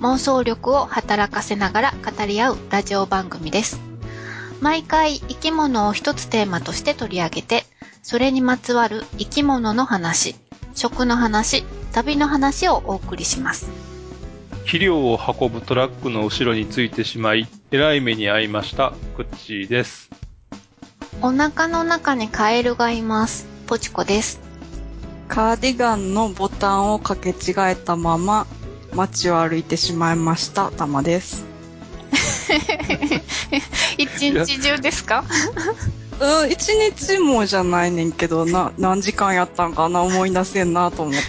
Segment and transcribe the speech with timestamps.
[0.00, 3.78] 妄想力を働かせながら語り合うラジオ番組です。
[4.60, 7.64] 毎回生き物を一つテーマとして取り上げて、
[8.02, 10.36] それにまつわる生き物の話、
[10.74, 13.68] 食の話、旅の話をお送りします。
[14.60, 20.08] 肥料を運ぶトラックの後ろについてしまい、えらい目に遭いました、クッチーです。
[21.20, 23.46] お腹の中にカエルがいます。
[23.66, 24.40] ポチコです。
[25.28, 28.46] カーディガンのボタンを掛け違えたまま
[28.94, 30.70] 街を歩いてしまいました。
[30.70, 31.44] たまです。
[33.98, 35.24] 一日中ですか？
[36.20, 41.20] うん、一日もじゃないねんけど、な、何時間やったんかな思い出せんなと思って。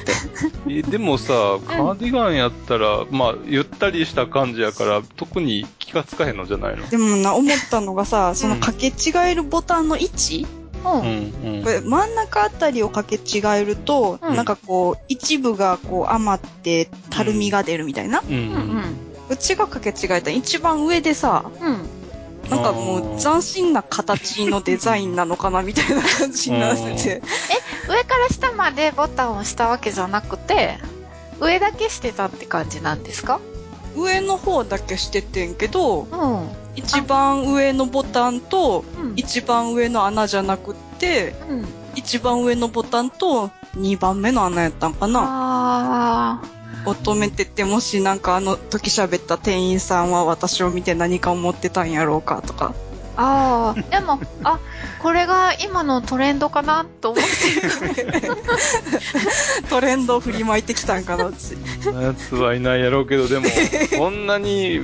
[0.70, 1.28] えでもさ、
[1.66, 6.90] カーディガンやったら、まあ、ゆったりした感じやから、特に気がつかへんのじゃないの？
[6.90, 10.56] でもな、思ったのがさ、その掛け違えるボタンの位置、う。
[10.56, 11.70] うんん、うんこ。
[11.70, 18.22] れ真ん中あたりを掛け違えると、うんなんかこう、一部がこう余って、たるみが出るみたいな。
[18.28, 18.96] うん、
[19.30, 21.86] うちが掛け違えた一番上でさ、うん。
[22.50, 27.22] なんかもう斬新な形のデザインなのかなみたいな感じになってて。
[27.88, 30.78] 上から下までボタンを押したわけじゃなくて、
[31.40, 33.40] 上だけしてたって感じなんですか？
[33.96, 36.50] 上の方だけしててんけど、うん。
[36.76, 39.14] 一番上のボタンと、うん。
[39.16, 41.66] 一番上の穴じゃなくって、うん。
[41.96, 45.22] 一番上のボタンと二番目の穴やったんかな。
[45.24, 46.42] あ
[46.86, 52.74] 乙女ってってもしなんかあの時喋った店員さんは私を見て何か思ってたんやろうかとか。
[53.18, 53.76] あ。
[53.76, 53.82] ああ。
[53.90, 54.60] でも、あ、
[55.00, 57.30] これが今のトレンドかなと思って。
[59.70, 61.38] トレンドを振りまいてきたんかなって。
[61.84, 63.46] そんなやつはいないやろうけど、でも、
[63.98, 64.82] こんなに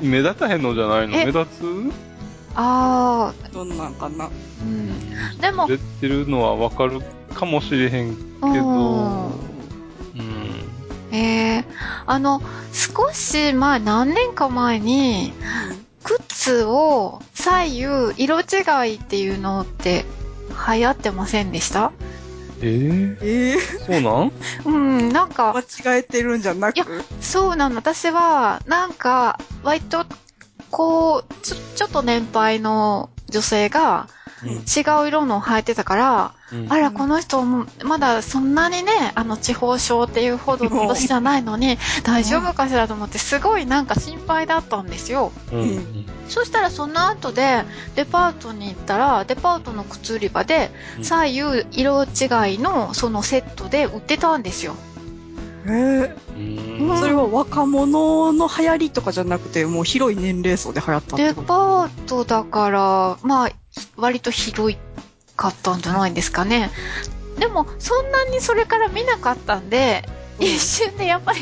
[0.00, 1.16] 目立たへんのじゃないの？
[1.16, 1.26] え？
[1.26, 1.46] 目立
[2.54, 3.48] ああ。
[3.52, 4.28] どんなんかな？
[4.62, 5.38] うん。
[5.38, 7.00] でもつ、出てるのはわかる
[7.34, 10.64] かもしれへんけど、うん。
[11.12, 11.64] ええ
[12.06, 12.42] あの、
[12.72, 15.32] 少し前、何年か前に、
[16.04, 20.04] 靴を左右色違いっていうのって
[20.72, 21.92] 流行ってませんでした？
[22.60, 24.32] えー、ええそうなん？
[24.64, 24.70] う
[25.02, 27.76] ん、なんか、間違えてるんじゃないやくそうなの。
[27.76, 30.04] 私は、なんか、割と、
[30.70, 34.08] こう、ちょ、ちょっと年配の女性が
[34.44, 36.72] 違う色のを履いてたから、うん。
[36.72, 45.32] あら、この人も、まだそんなにね、あの、地方症っていうほどの年じゃないのに、大丈夫かしらと思って、すごいなんか心配だったんですよ。
[45.52, 45.60] うん。
[45.60, 46.06] うん。
[46.28, 47.64] そしたらその後で、
[47.96, 51.04] デパートに行ったら、デパートの靴売り場で、うん。
[51.04, 54.76] 左右色違いのそのセットで売ってたんですよ。
[55.70, 56.14] え
[57.00, 61.46] それは若者の流行りとかじゃなくて、もう広い年齢層で流行ったってデこと？
[61.46, 63.50] パートだから、まあ、
[63.96, 64.76] 割と広
[65.36, 66.70] かったんじゃないんですかね。
[67.38, 70.08] でも、そんなにそれから見なかったんで、
[70.40, 71.40] 一瞬でやっぱり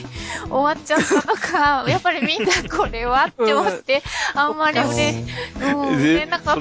[0.49, 4.03] 終わっちゃったのか、 やっぱりみんなこれはって思って、
[4.35, 5.25] あんまり売れ、
[5.61, 6.61] うん、売れなかっ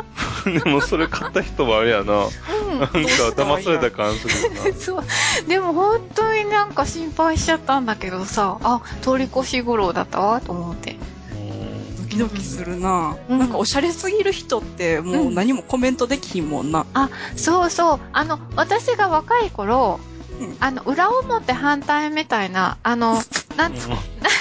[0.64, 2.04] でもそれ買った人はあれやな。
[2.04, 2.98] なんか
[3.36, 5.04] 騙された感するようん、 そう。
[5.46, 10.92] でも本当になんか心配しちゃったんだけどさ、あ、通り越し五郎だったわ、と思って。
[10.92, 10.98] な。
[12.02, 16.86] ドキドキするな、うんなんかおしゃれすぎる人ってもう何もコメントできひんもんな。
[17.36, 18.00] そうそう。
[18.12, 20.11] あの、私が若い頃、うん
[20.60, 23.22] あの、裏表反対みたいな、あの、
[23.56, 23.98] なんつ、なん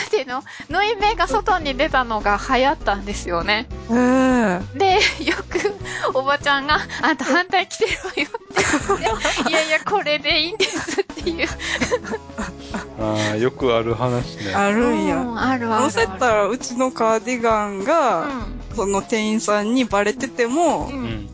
[0.09, 0.43] ていうの？
[0.69, 3.67] 縫い目が外に出たのが流行ったんですよね。
[3.91, 4.95] ええで、
[5.25, 5.75] よく、
[6.13, 11.47] おばちゃんが、あんた反対着てるわよって言って、 いやいや、これでいいんですっていう。
[12.99, 14.53] ああ、よくある話ね。
[14.53, 15.17] あるんや。
[15.17, 15.91] うんあるあるある。
[15.91, 18.27] そうやったら、うちのカーディガンが、
[18.75, 21.29] その店員さんにバレてても、うん。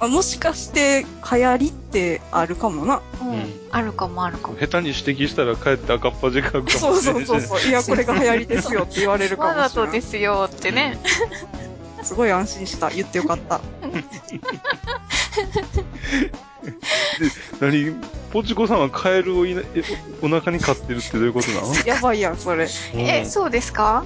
[0.00, 3.00] あもしかして流行りってあるかもな。
[3.20, 3.28] うん。
[3.28, 4.54] うんあるかもあるかも。
[4.56, 7.68] 下手に指摘したらかえって赤っ端かくかそうもしれないそうそうそう。
[7.68, 9.62] いや、これが流行りですよって言われるかもしれない。
[9.64, 10.96] わざとですよってね。
[12.04, 12.90] すごい安心した。
[12.90, 13.60] 言ってよかった。
[17.60, 17.94] 何
[18.32, 19.82] ポチコさんはカエルをいなえ
[20.22, 21.74] おお腹に飼ってるってどういうことなの？
[21.86, 22.68] やばいやん、それ。
[22.94, 24.04] え、そうですか？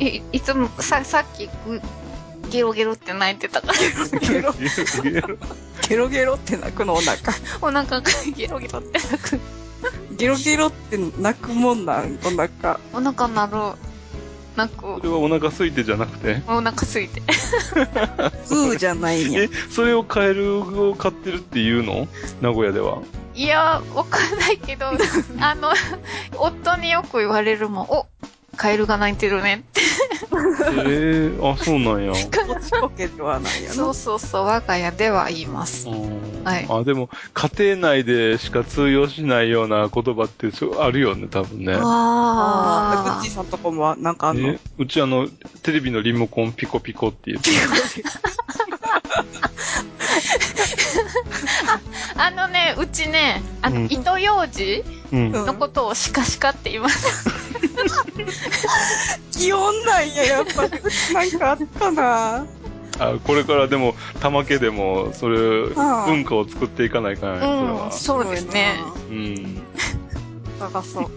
[0.00, 1.80] い、いつも、さ、さっき、ぐ
[2.54, 3.74] ゲロゲロって泣いてたから、
[4.20, 4.54] ゲロ、
[5.88, 7.16] ゲロゲロって泣くのお腹。
[7.60, 8.02] お腹が
[8.36, 9.40] ゲロゲロって泣く。
[10.16, 12.78] ゲロゲロって泣くもんなん、お腹。
[12.92, 13.78] お腹鳴る。
[14.54, 14.82] 泣く。
[14.82, 16.42] それはお腹空いてじゃなくて？
[16.46, 17.20] お腹空いて。
[18.48, 20.60] グーじゃないんやえ。、それをカエル
[20.90, 22.06] を飼ってるっていうの？
[22.40, 23.02] 名古屋では。
[23.34, 24.86] いや、わかんないけど、
[25.40, 25.72] あの、
[26.36, 27.86] 夫によく言われるもん。
[27.88, 28.06] お、
[28.54, 29.80] カエルが泣いてるねって。
[30.86, 32.12] ええあ、そうなんや。
[32.14, 35.88] そうそうそう、我が家では言います。
[35.88, 41.74] うんはいあ、でも、家庭内でしか通用しないような言葉ってそうあるよね、多分ね。
[41.78, 45.28] あー、グッあチーさんとこもなんかあんのえうちあの、
[45.62, 47.50] テレビのリモコンピコピコって言って、
[52.16, 55.32] あのね、うちね、あの、うん糸ようじうん。
[55.32, 57.30] うんのことをシカシカって言います。
[59.32, 60.72] 気温なんや、やっぱり。
[61.12, 62.46] なんかあったな
[62.98, 65.38] あ、これからでも、玉家でも、それ、
[65.74, 67.92] 文化を作っていかないかんや、それは。
[67.92, 68.76] そうですね。
[69.10, 69.62] うん。
[70.58, 71.10] 探そう。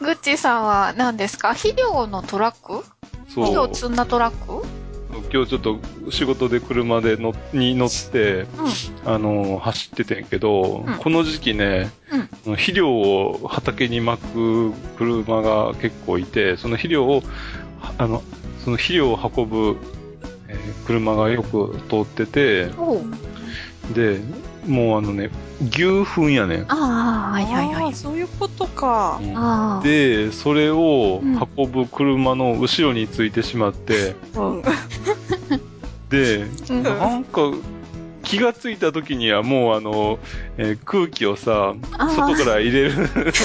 [0.00, 1.54] グッチーさんは何ですか？
[1.54, 2.84] 肥料のトラック？
[3.28, 3.54] 肥そう。
[3.68, 4.64] 料積んだトラック？
[5.32, 5.78] 今日ちょっと
[6.10, 8.46] 仕事で車でのに乗って、
[9.04, 10.94] あの、走っててんけど、うん。
[10.96, 11.90] この時期ね、
[12.44, 17.22] 肥料を畑に巻く車が結構いて、その肥料を、
[17.80, 18.22] はあの、
[18.64, 19.76] その肥料を運ぶ、
[20.48, 22.70] えー車がよく通ってて、
[23.94, 24.20] で、
[24.66, 25.30] もうあのね、
[25.70, 26.64] 牛糞やねん。
[26.68, 27.92] ああ、はいはいはいあー。
[27.94, 29.20] そういうことか。
[29.22, 29.82] うんああ。
[29.82, 34.62] で、それをうん運ぶ車の後ろについてしまって、うん。
[36.10, 36.36] で、
[36.70, 37.40] うんなんか、
[38.22, 40.18] 気がついた時にはもうあの、
[40.56, 42.92] えー空気をさ、あー外から入れる、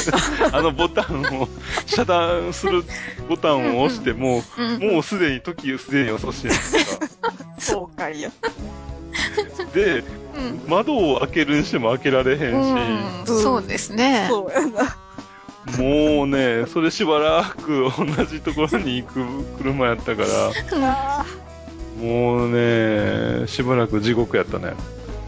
[0.53, 1.49] あのボタンを、
[1.87, 2.83] 遮断する
[3.27, 7.09] ボタンを押しても、うんもうすでに時すでに遅しいんです
[7.57, 8.29] そうかいや。
[9.73, 10.07] で、うん
[10.67, 14.27] 窓を開けるにしても開けられへんし、うんそうですね。
[14.29, 14.97] そうやな。
[15.77, 20.27] もうね、それしばらく同じところに行く車やったから、
[21.19, 21.25] あ
[21.99, 24.73] もうね、しばらく地獄やったね。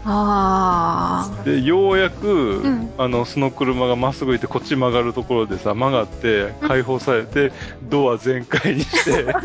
[0.04, 1.44] ああ。
[1.44, 7.52] で、ようやく、んあの、その車がまっすぐ行ってこっち曲がるところでさ、曲がって、解放されて、
[7.82, 9.26] ドア全開にして、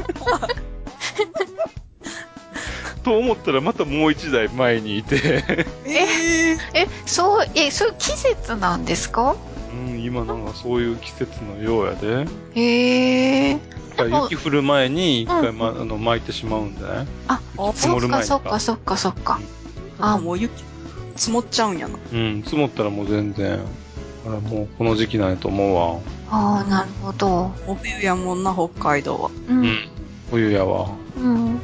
[3.05, 9.35] と思ったらまたもう一台前にいて、ーええ、そう、え、そういう季節なんですか？
[9.71, 12.25] うん、今なんかそういう季節のようやで。
[12.55, 13.59] へえ。
[13.95, 17.39] だから雪降る前に一回、うんま、あの巻いてしまうんじゃないあ、
[17.73, 19.39] 積そっかもる前にそっかそっかそっか。
[19.99, 20.63] あ、あ、もう雪、
[21.15, 21.99] 積もっちゃうんやな。
[22.11, 23.59] うん、積もったらもう全然、
[24.27, 25.99] あらもうこの時期なんやと思うわ。
[26.31, 27.27] ああ、なるほど。
[27.27, 29.29] もう冬やもんな、北海道は。
[29.47, 29.53] う。
[29.53, 29.77] うんん、
[30.31, 30.89] 冬やわ。
[31.17, 31.61] うん。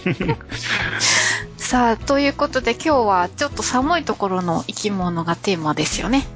[1.56, 6.26] さあ、ということで今日はちょっと寒いところの生き物がテーマですよね。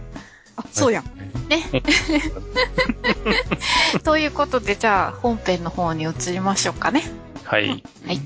[0.57, 1.05] あ、そうやん。
[4.05, 7.03] ということで、じゃあ本編の方に移りましょうかね。
[7.45, 7.69] はい。
[7.69, 7.77] は
[8.13, 8.21] い。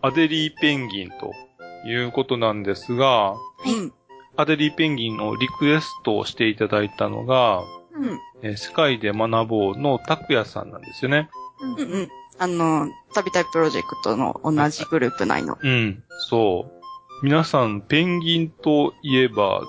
[0.00, 1.32] アデリーペンギンと
[1.88, 3.34] いうことなんですが。
[4.36, 8.20] アデリーペンギンのリクエストをしていただいたのが、うん。
[8.42, 11.28] えー世界で学ぼうの拓也さんなんですよね。
[11.60, 12.08] うんうんうん。
[12.38, 15.58] あの、旅旅プロジェクトの同じグループ内の。
[15.60, 17.24] うん、そう。
[17.24, 19.62] 皆さん、ペンギンといえば、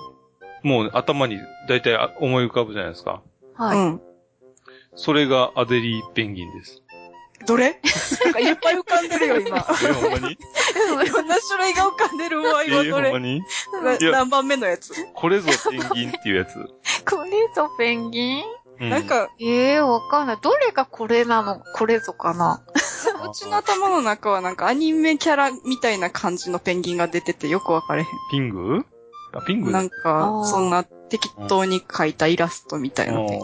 [0.62, 1.36] もう頭に
[1.68, 3.22] 大体あ思い浮かぶじゃないですか。
[3.54, 3.78] はい。
[3.78, 4.00] うん。
[4.94, 6.82] それがアデリーペンギンです。
[7.46, 7.80] どれ？
[8.24, 9.58] なんかいっぱい浮かんでるよ、今。
[9.58, 10.32] え、ほんまに？
[10.32, 10.38] い
[11.08, 13.10] ろんな種類が浮かんでるわ、え今、どれ。
[13.10, 13.42] ほんまに？
[14.12, 14.92] 何番目のやつ？
[15.14, 16.54] これぞペンギンっていうやつ。
[17.08, 18.44] これぞペンギン？
[18.80, 20.38] うなん、か、ええー、わかんない。
[20.40, 21.62] どれがこれなの？
[21.74, 22.62] これぞかな？
[23.30, 28.84] うちの頭の中はなんかアニメキャラみたいな感じのペンギンが出ててよくわかれへピング？
[29.34, 29.70] あ、ピング？
[29.70, 29.72] ん。
[29.72, 33.40] なんあかー、そんな適当に描いたイラストみたいなペンギン。
[33.40, 33.42] あ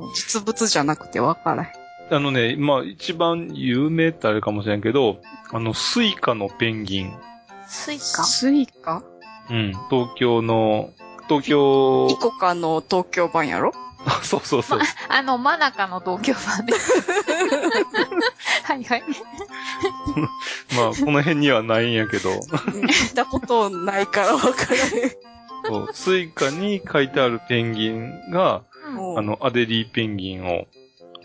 [0.00, 1.70] うん実物じゃなくてわからへん。
[2.10, 7.14] ーあのね、まあ一番有名ってあれかもしれんけど、あの、スイカのペンギン。
[7.66, 8.24] スイカ？
[8.24, 9.02] スイカ？
[9.50, 9.72] うん。
[9.90, 10.90] 東京の、
[11.28, 13.72] 東京イ、コカの東京版やろ？
[14.06, 14.80] あ そうそうそう。
[15.08, 16.72] あの、真中の東京版で。
[18.64, 19.02] はいはい。
[20.76, 22.30] まあ、この辺にはないんやけど、
[22.74, 25.10] 見たことないからわからへん。
[25.66, 28.62] そうスイカに書いてあるペンギンが、
[28.94, 30.66] もうあの、アデリーペンギンを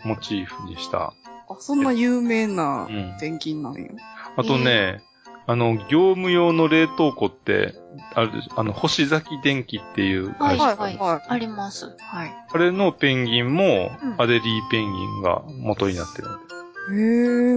[0.04, 1.12] モチーフにした。
[1.48, 3.88] あ、そんな有名なうんペンギンなんよ。
[4.36, 5.02] あとね、
[5.46, 7.74] あの、業務用の冷凍庫って、
[8.14, 10.76] あるでしょあの、星崎電機っていうはい会社。
[10.76, 10.96] はい。
[10.96, 11.94] はあります。
[12.00, 12.34] はい。
[12.50, 16.28] あれのペンギンもうん、アデリーペンギンが元になってる。
[16.28, 17.00] い。
[17.00, 17.04] へ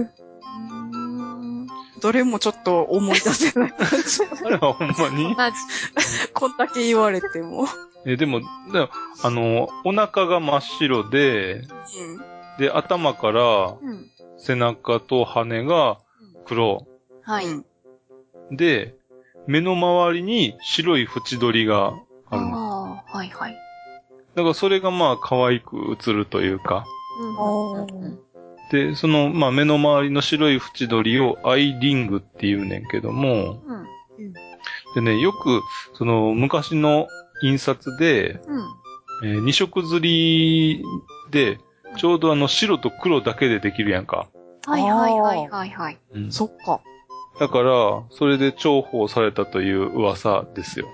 [0.00, 1.66] うーん
[2.00, 4.20] どれもちょっと思い出せない感じ。
[4.44, 5.34] あれはほんまに？
[6.34, 7.66] こんだけ言われても。
[8.06, 8.40] え、でも、
[8.72, 8.88] だ
[9.22, 11.62] あの、お腹が真っ白で、
[12.58, 14.10] で、頭からうん。
[14.36, 15.98] 背中と羽が
[16.44, 16.86] 黒。
[17.22, 17.46] はい。
[17.46, 17.64] うん
[18.50, 18.94] で、
[19.46, 21.92] 目の周りに白い縁取りが
[22.30, 22.48] あるの。
[22.96, 23.56] ああ、はいはい。
[24.34, 26.86] だからそれがまあ可愛く映るというか。
[27.20, 28.18] うんうんうん
[28.70, 34.32] で、その、まあ目の周りの白い縁取りをアイリングって言うねんけども、うん。
[34.94, 35.62] でね、よく、
[35.94, 37.08] その、昔の
[37.42, 38.64] 印刷で、うん。
[39.24, 40.82] えー二色刷り
[41.30, 41.58] で、
[41.96, 44.28] ちょうどあの白と黒だけでできるやんか。
[44.66, 45.98] はいはいはいはいはい。
[46.14, 46.80] うんそっか。
[47.40, 50.88] だから、それで重宝されたという噂ですよ。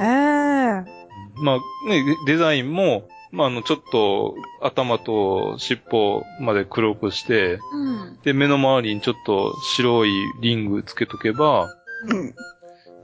[0.00, 1.00] ええ。
[1.42, 8.18] まあね、デデザインも、まああの、ちょっと頭と尻尾まで黒くして、うん。
[8.22, 11.68] で、目の周りにちょっと白いリングつけとけば、
[12.08, 12.34] うん。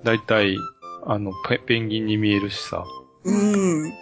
[0.04, 0.56] だいたい、
[1.06, 2.84] あの、ペペンギンに見えるしさ。
[3.24, 3.92] うん。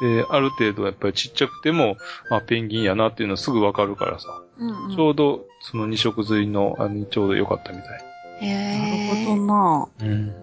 [0.00, 1.96] で、ある程度やっぱりちっちゃくても、
[2.30, 4.42] あ、ペンギンやなっていうのすぐわかるからさ。
[4.58, 4.96] うん。
[4.96, 8.04] ちょうど、その二色刷りの、あの、ちょうど良かったみたい。
[8.40, 9.88] へなるほどな。
[10.00, 10.34] うん。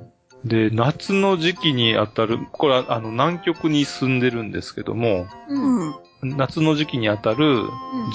[0.43, 5.88] で、夏の時期にあたる、これはあの、南極に住んでるんですけども、うん。
[6.21, 6.38] うん。
[6.38, 7.63] 夏の時期にあたる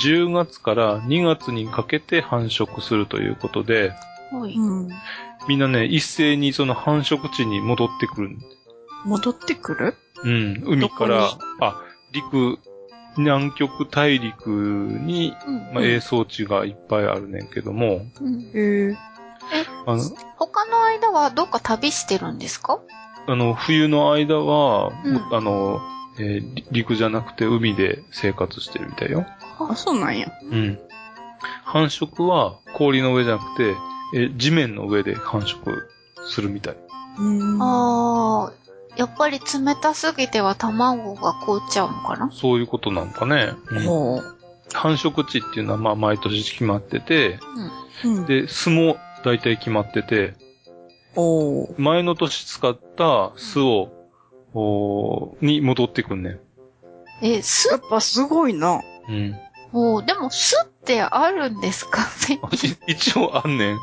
[0.03, 3.93] 10月から2月にかけて繁殖するということで、
[4.33, 4.55] はい。
[4.55, 4.89] うん。
[5.49, 8.37] みんなね、一斉にその繁殖地に戻ってくる。
[9.05, 9.95] 戻ってくる？
[10.25, 11.77] うん、海からあ、
[12.13, 12.59] 陸、
[13.17, 15.55] 南極大陸に、うん。
[15.75, 18.97] まあ、営巣地がいっぱいあるねんけども、うんへえ。
[19.87, 20.03] あの、
[20.37, 22.81] 他の間はどっか旅してるんですか？
[23.27, 25.81] あの冬の間は、うんあの、
[26.19, 29.27] えーり陸じゃなくて海で生活してるみたいよ。
[29.59, 30.29] あ、そうなんや。
[30.51, 30.79] うん。
[31.65, 33.75] 繁殖は氷の上じゃなくて、
[34.15, 35.57] えー地面の上で繁殖
[36.27, 36.77] するみたい。
[37.19, 37.63] うん。
[37.63, 38.53] ああ、
[39.01, 42.31] やっぱり冷たすぎては卵が凍っちゃうのかな？
[42.31, 43.55] そういうことなのかね。
[43.71, 44.23] うう。
[44.75, 47.39] 繁殖地っていうのはまあ毎年決まってて、
[48.05, 48.27] うん。
[48.27, 50.35] で、巣も大体決まってて、
[51.17, 51.75] おー。
[51.79, 53.89] 前の年使った巣を、
[54.53, 56.41] おーに戻ってくんねん。
[57.23, 57.69] え、巣？
[57.71, 58.83] やっぱすごいな。
[59.09, 59.35] うん。
[59.73, 62.03] おーでも巣ってあるんですか？
[62.29, 62.39] い
[62.93, 63.77] 一応あんねん。
[63.77, 63.79] あ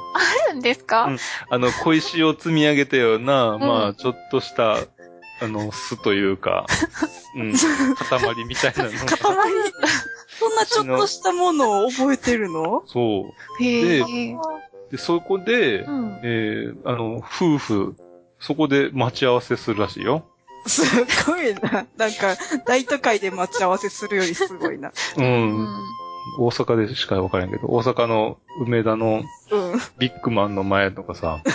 [0.52, 1.18] るんですか、うん
[1.50, 4.78] あの、小石を積み上げたような、んまあ、ちょっとした、
[5.40, 6.66] あの、巣というか、
[7.36, 8.98] うん、塊みたいなのが。
[9.18, 9.18] 塊。
[10.40, 12.84] そんなちょっとしたものを覚えてるの？
[12.86, 14.02] そへえ。
[14.02, 14.38] う。
[14.92, 16.20] で、そこで、うん。
[16.24, 17.96] えー、あの、夫婦、
[18.40, 20.26] そこで待ち合わせするらしいよ。
[20.68, 20.84] す
[21.26, 21.86] ごいな。
[21.98, 24.90] なんか、大都会で待ち合わせするよりすごいな。
[24.90, 25.22] う。
[25.22, 25.68] うんん。
[26.40, 29.82] 大阪でしかわからんけど、大阪の梅田のうん。
[29.98, 31.42] ビッグマンの前とかさ、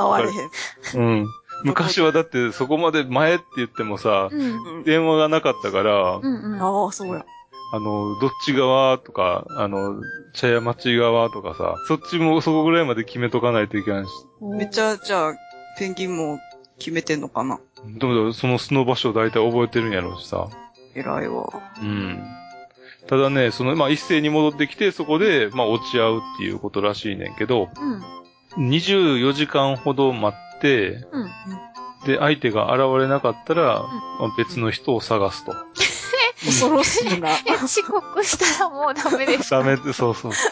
[0.00, 0.50] 会われへん。
[0.96, 1.26] うん。
[1.64, 4.40] 昔はだってそこまで前って言ってもさ、うん。
[4.40, 4.84] うん。
[4.84, 6.22] 電話がなかったから、うん。
[6.22, 6.62] うん。
[6.62, 7.24] ああ、そうや。
[7.72, 10.00] あの、どっち側とか、あの、
[10.34, 14.10] 茶屋町側とかさ、そっちもそこぐらいまで決めとかないといけないし。
[14.40, 15.34] めっちゃ、じゃあ、
[15.78, 16.40] ペンギンも
[16.78, 17.60] 決めてんのかな？
[17.98, 20.48] でも、その巣の場所を大体覚えてるんやろうしさ。
[20.94, 21.48] 偉いわ。
[21.80, 22.20] うん。
[23.06, 28.02] ただね、その、まあ、一斉に戻ってきて、そこで、まあ、落ち合うっていうことらしいねんけど、うん。
[28.56, 31.30] 24時間ほど待って、うん。
[32.06, 33.82] で、相手が現れなかったら、
[34.18, 35.54] まあ別の人を探すと。
[36.44, 37.30] 恐ろしいな。
[37.46, 39.50] え、遅刻したらもうダメです。
[39.50, 40.32] ダメって、そうそう。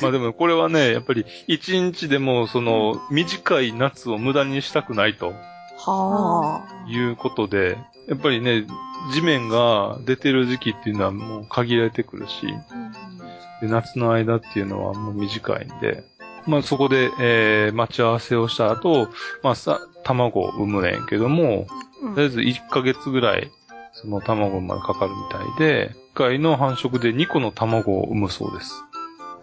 [0.00, 5.34] まあでもこれはね、やっぱり一日でもその短い夏を無駄にしたくないと
[5.76, 6.88] はあ。
[6.88, 7.76] いうことで、
[8.08, 8.64] やっぱりね、
[9.12, 12.46] 地面が出てる時期っていうのはもう限られてくるし、
[13.60, 16.04] で夏の間っていうのはもう短いんで、
[16.46, 19.08] まあそこで、えー、待ち合わせをした後、
[19.42, 21.66] まあさ、卵を産むねんけども、
[22.02, 23.50] うんとりあえず1ヶ月ぐらい、
[23.92, 28.84] その卵までかかるみたいで、1回の繁殖で2個の卵を産むそうです。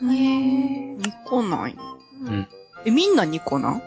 [0.02, 0.96] へえ。
[0.96, 1.76] 2個ない
[2.24, 2.48] うん。
[2.86, 3.72] え、みんな2個な？
[3.72, 3.82] ん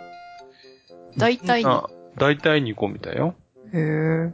[1.16, 1.70] 大体に？
[1.70, 3.34] あ大体2個みたいよ。
[3.72, 4.32] へえ。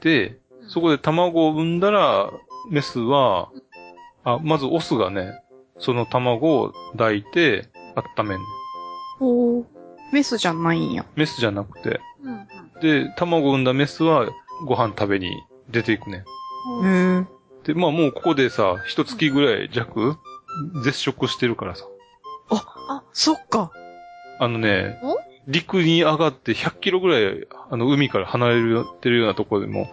[0.00, 0.38] で、
[0.68, 2.30] そこで卵を産んだら、
[2.70, 3.50] メスは、
[4.34, 5.32] あ、まずオスがね、
[5.78, 7.68] その卵を抱いて
[8.18, 8.46] 温めんねん。
[9.18, 9.66] ほう。
[10.12, 11.04] メスじゃないんや。
[11.16, 12.00] メスじゃなくて。
[12.22, 12.46] うん。
[12.80, 14.28] で、卵を産んだメスは
[14.66, 16.20] ご飯食べに出ていくねん。
[16.86, 17.26] へえ。
[17.64, 20.18] で、まあもうここでさ、一月ぐらい弱
[20.82, 21.84] 絶食してるからさ。
[22.50, 23.70] あ、そっか。
[24.40, 28.54] あのねお、陸に上がって100キロぐらい、あの、海から離れ
[29.00, 29.90] てるようなところでも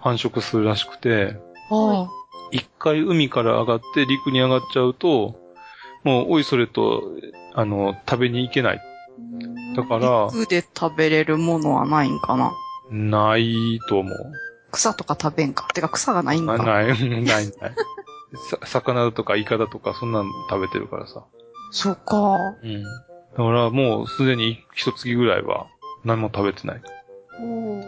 [0.00, 1.36] 繁殖するらしくて、
[1.70, 2.08] あ
[2.50, 5.34] 一回海から上がって陸に上がっちゃうと、
[6.04, 7.02] もう、おいそれと、
[7.54, 8.80] あの、食べに行けない。
[9.74, 12.52] だから、肉で食べれるものはないんかな？
[12.90, 14.32] ないと思う。
[14.70, 15.66] 草とか食べんか？
[15.74, 16.56] てか草がないんか。
[16.58, 17.46] なない、ない、ない。
[18.50, 21.24] さ魚だとかイカだとか、そんなの食べてるからさ。
[21.72, 22.36] そっか。
[22.62, 22.82] うん。
[22.82, 22.88] だ
[23.36, 25.66] からもうすでに一月ぐらいは
[26.04, 26.82] 何も食べてない。
[27.40, 27.84] おー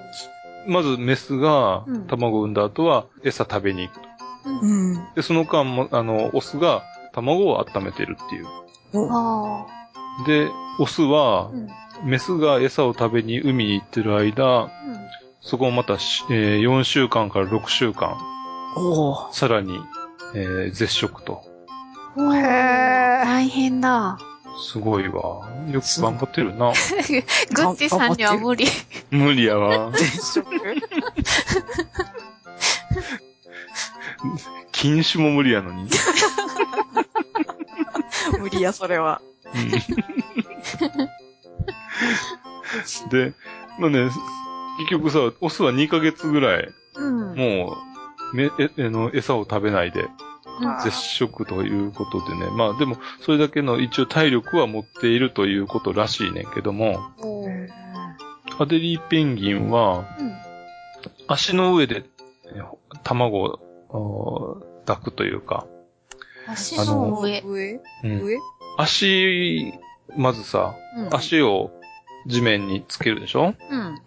[0.66, 4.07] まずメスがうん卵を産んだ後は餌食べに行くと。
[4.62, 4.94] うん。
[5.14, 8.46] で、その間も、あの、オスが卵を温めてるっていう。
[9.10, 9.66] あ
[10.26, 11.50] で、オスは。
[12.04, 14.70] メスが餌を食べに海に行ってる間、
[15.40, 18.16] そこをまたし、えー4週間から6週間。
[19.32, 19.80] さらに、
[20.34, 21.42] えー絶食と。
[22.16, 22.36] うん。
[22.36, 24.16] へー大変だ。
[24.60, 25.48] すごいわ。
[25.70, 26.72] よく頑張ってるな。
[27.54, 28.66] グッチさんには無理。
[29.10, 29.90] 無理やわ。
[29.92, 30.46] 絶食？
[34.72, 35.88] 禁酒も無理やのに。
[38.38, 39.20] 無理や、それは。
[39.54, 39.70] うん
[43.10, 43.32] で、
[43.78, 44.10] まあね、
[44.78, 47.34] 結局さ、オスは2ヶ月ぐらい、うん。
[47.34, 47.76] も
[48.32, 50.08] う、め、え、あの、餌を食べないで、うん
[50.82, 52.50] 絶食ということでね。
[52.50, 56.98] まあでも、それだけの一応体力は持っているということらしいねんけども、
[58.58, 60.32] アデリーペンギンは、うん。
[61.28, 62.04] 足の上で、
[62.46, 62.60] え
[63.04, 65.66] 卵を抱くというか、
[66.46, 67.40] 足の上。
[67.42, 68.38] 上うん上？
[68.78, 69.72] 足、
[70.16, 71.70] まずさ、うん足を
[72.26, 73.54] 地面につけるでしょ？
[73.70, 73.80] うん。
[73.80, 73.98] うん。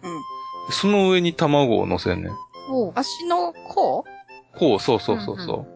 [0.70, 2.32] その上に卵を乗せんねん。
[2.70, 4.04] おー足の甲？
[4.58, 5.66] こう、そうそうそうそ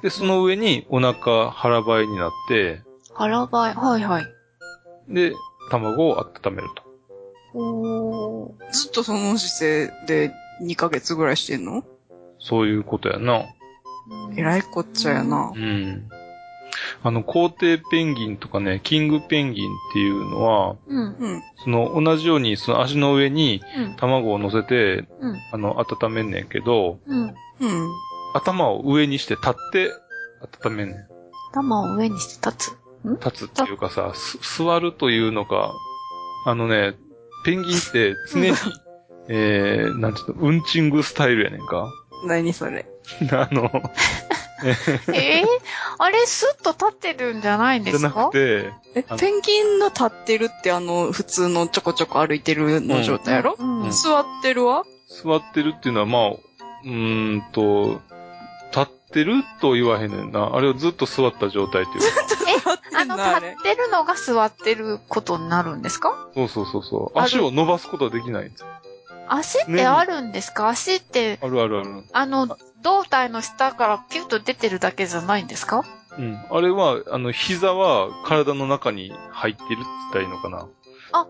[0.00, 0.02] う。
[0.02, 2.82] で、その上にお腹腹ばいになって、
[3.14, 3.74] 腹ばい。
[3.74, 4.24] はいはい。
[5.08, 5.32] で、
[5.70, 6.82] 卵を温めると。
[7.58, 8.72] おー。
[8.72, 11.84] ずっとその姿勢で2ヶ月ぐらいしてんの？
[12.38, 13.44] そういうことやな。
[14.36, 15.58] えらいこっちゃやなう。
[15.58, 16.08] ん。
[17.02, 21.16] あの、皇帝ペンギンとかね、キングペンギンっていうのは、うん。
[21.18, 21.42] うん。
[21.56, 23.96] その同じようにその足の上にうん。
[23.96, 25.36] 卵を乗せて、うん。
[25.52, 27.22] あの、温めんねんけど、うん。
[27.22, 27.34] うん。
[28.34, 29.92] 頭を上にして立って
[30.64, 30.96] 温めんねん。
[31.52, 32.76] 頭を上にして立つ？
[33.04, 35.72] 立つっていうかさ、す座るというのか、
[36.46, 36.94] あのね、
[37.44, 38.56] ペンギンって常に、
[39.28, 41.90] えー、なんちゅうの、ウンチングスタイルやねんか。
[42.24, 42.86] 何それ？
[43.32, 43.70] あの、
[45.14, 45.46] えー、
[45.98, 53.82] あれ、スッと立ってるんじゃないんでじゃなすかくて、え、ペンギンの立ってるってあの、普通のちょこちょこ歩いてるの状態やろ、うん。
[53.82, 54.84] うん座ってるわ？
[55.22, 58.00] 座ってるっていうのは、まあ、うーんと、
[58.70, 60.50] 立ってると言わへんねんな。
[60.54, 62.60] あれをずっと座った状態っていうか。
[62.64, 63.16] 座ってあの。
[63.16, 66.28] 立ってるのが座ってることになるんですか？
[66.34, 67.18] そうそうそうそう。
[67.18, 68.66] 足を伸ばすことはできないんですよ。
[69.34, 70.68] 足ってあるんですか？
[70.68, 72.04] 足って、あるあるある。
[72.12, 75.84] あの、胴体の下からピュッと出てるだけじゃないんですか？
[76.18, 76.38] うん。
[76.50, 80.66] あれは、あの、膝は体の中に入ってるって言ったらいいのかな？
[81.10, 81.26] あ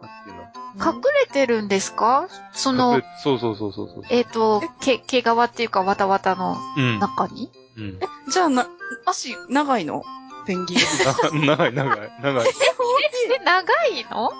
[0.85, 2.29] 隠れてるんですか？
[2.53, 4.03] そのそうそうそうそうそう。
[4.11, 6.99] えっ、と、毛、毛皮っていうか、わたわたのうん。
[6.99, 7.51] 中に？
[7.77, 7.99] うん。
[8.31, 8.67] じゃあな、
[9.07, 10.03] 足長いの？
[10.47, 11.47] ペンギン。
[11.47, 12.49] な長い長い長い。
[13.31, 14.31] え、長いの？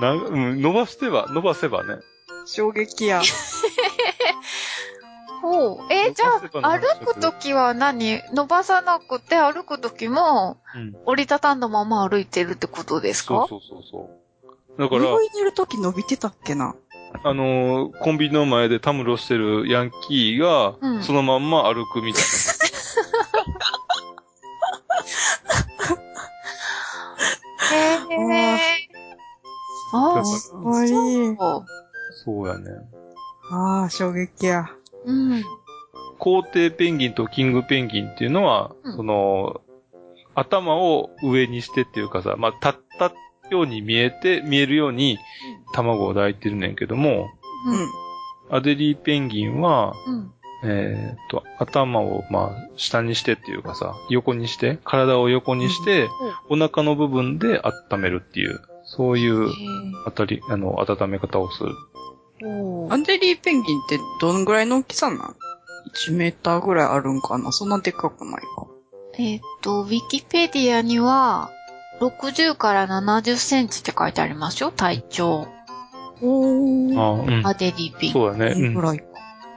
[0.00, 1.94] なうん、伸ばしては、伸ばせばね。
[2.46, 3.20] 衝撃や。
[5.42, 5.92] ほう。
[5.92, 6.26] え、じゃ
[6.62, 10.96] あ、歩くときは何伸ばさなくて歩くときも、うん。
[11.04, 13.46] 折りたたんだまま歩いてるってことですか？
[13.48, 14.10] そうそうそうそ
[14.78, 14.80] う。
[14.80, 16.74] だから、動いてる時伸びてたっけな？
[17.22, 22.22] あのーコンビニの前でたむろしてるヤンキーが、うんそのまんま歩くみたい
[27.72, 28.58] へえ。
[29.92, 30.92] ああ、だからそかわいい。
[30.92, 31.34] う。
[31.36, 31.64] な。
[32.26, 32.70] そうやね。
[33.50, 34.66] ああ、衝撃や。
[35.06, 35.44] うん。
[36.18, 39.60] 皇帝ペンギンとキングペンギンっていうのは、うんその、
[40.34, 43.12] 頭を上にしてっていうかさ、まあ、立った
[43.50, 45.18] ように見えて、見えるように
[45.72, 47.30] 卵を抱いてるねんけども、
[48.50, 48.56] うん。
[48.56, 50.32] アデリーペンギンは、うん。
[50.64, 56.08] えーっと、頭を、まあ、下にしてっていうかさ、横にして、体を横にして、
[56.48, 57.60] お腹の部分で
[57.90, 59.48] 温めるっていう、そういう、
[60.06, 61.72] あたり、あの、温め方をする。
[62.46, 65.18] おアンデリーペンギンってどのぐらいの大きさなん
[66.08, 67.52] ?1 メーターぐらいあるんかな？
[67.52, 68.66] そんなでっかくないか。
[69.18, 71.50] えっと、ウィキペディアには、
[72.00, 75.48] 60から70センチって書いてありますよ、体長。
[76.20, 77.00] おー。
[77.00, 77.54] あうんア。
[77.54, 78.12] デリーピン。
[78.12, 78.52] そうだね。
[78.54, 78.74] うん。
[78.74, 79.04] ぐらいか。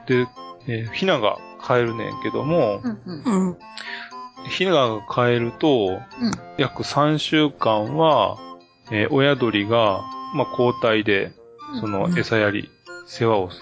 [0.06, 0.26] で、
[0.66, 3.48] えーヒナが飼えるねんけども、うんうん。
[3.48, 3.58] うん。
[4.48, 8.38] ヒナが帰ると、うん約3週間は、
[8.90, 10.02] えー親鳥が、
[10.34, 11.32] まあ、交代で、
[11.80, 12.70] そのうん餌やり、
[13.10, 13.60] 世話をす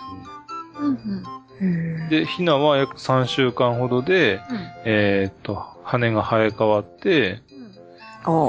[0.78, 1.22] うん
[1.60, 2.08] うん。
[2.10, 2.10] る。
[2.10, 4.40] で、ヒナは約3週間ほどで、
[4.84, 7.40] えーっと、羽が生え変わって、
[8.26, 8.48] おう。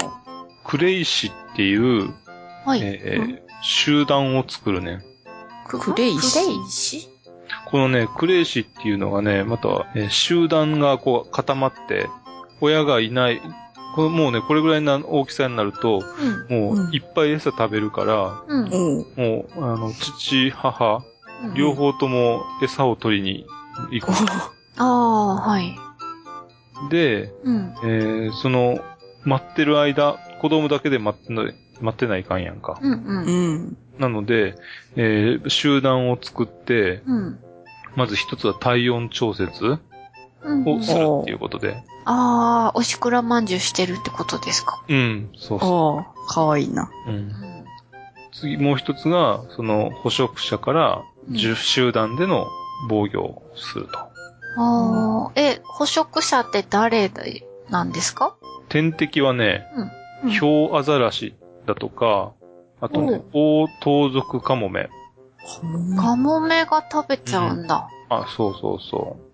[0.66, 2.14] クレイシっていう、
[2.66, 2.82] はい。
[2.84, 5.02] えー集団を作るね。
[5.68, 6.40] クレイシ？
[6.40, 7.10] クレイシ？
[7.66, 12.08] このね、クレイシっていうのがね、また、えー集団がこう固まって、
[12.62, 13.42] 親がいない、
[13.96, 16.04] このもうね、これぐらいの大きさになると、
[16.50, 16.58] うん。
[16.60, 19.06] もういっぱい餌食べるから、うん。
[19.16, 20.96] もう、あの、父、母、
[21.44, 23.46] うん両方とも餌を取りに
[23.92, 24.12] 行く。
[24.78, 25.74] ああ、はい。
[26.90, 27.74] で、うん。
[27.84, 28.80] えーその、
[29.24, 32.78] 待ってる間、子供だけで待ってない、待ってないかんやんか。
[32.82, 32.92] うん。
[32.92, 32.96] う。
[33.06, 33.78] うんん。
[33.98, 34.56] なので、
[34.98, 37.40] えー集団を作って、うん。
[37.96, 39.78] まず一つは体温調節
[40.44, 40.68] うん。
[40.68, 41.78] をするっていうことで。
[42.12, 44.84] ああ、おしくらまんじゅうしてるってことですか？
[44.88, 46.04] うん、そうそおう。
[46.28, 46.90] かわいいな。
[47.08, 47.12] う。
[47.12, 47.14] う。
[47.14, 47.34] うんん。
[48.34, 52.48] 次、もう一つが、その、捕食者から、うん10集団での
[52.90, 54.00] 防御をすると。
[54.00, 57.12] ああ、え、捕食者って誰
[57.70, 58.36] なんですか？
[58.70, 59.68] 天敵はね、
[60.24, 60.32] うん。
[60.32, 61.36] ヒョウアザラシ
[61.68, 62.32] だとか、
[62.82, 64.90] あとね、オオトウゾクカモメ。
[66.00, 67.88] カモメが食べちゃうんだ。
[68.10, 69.29] あ、そうそうそう。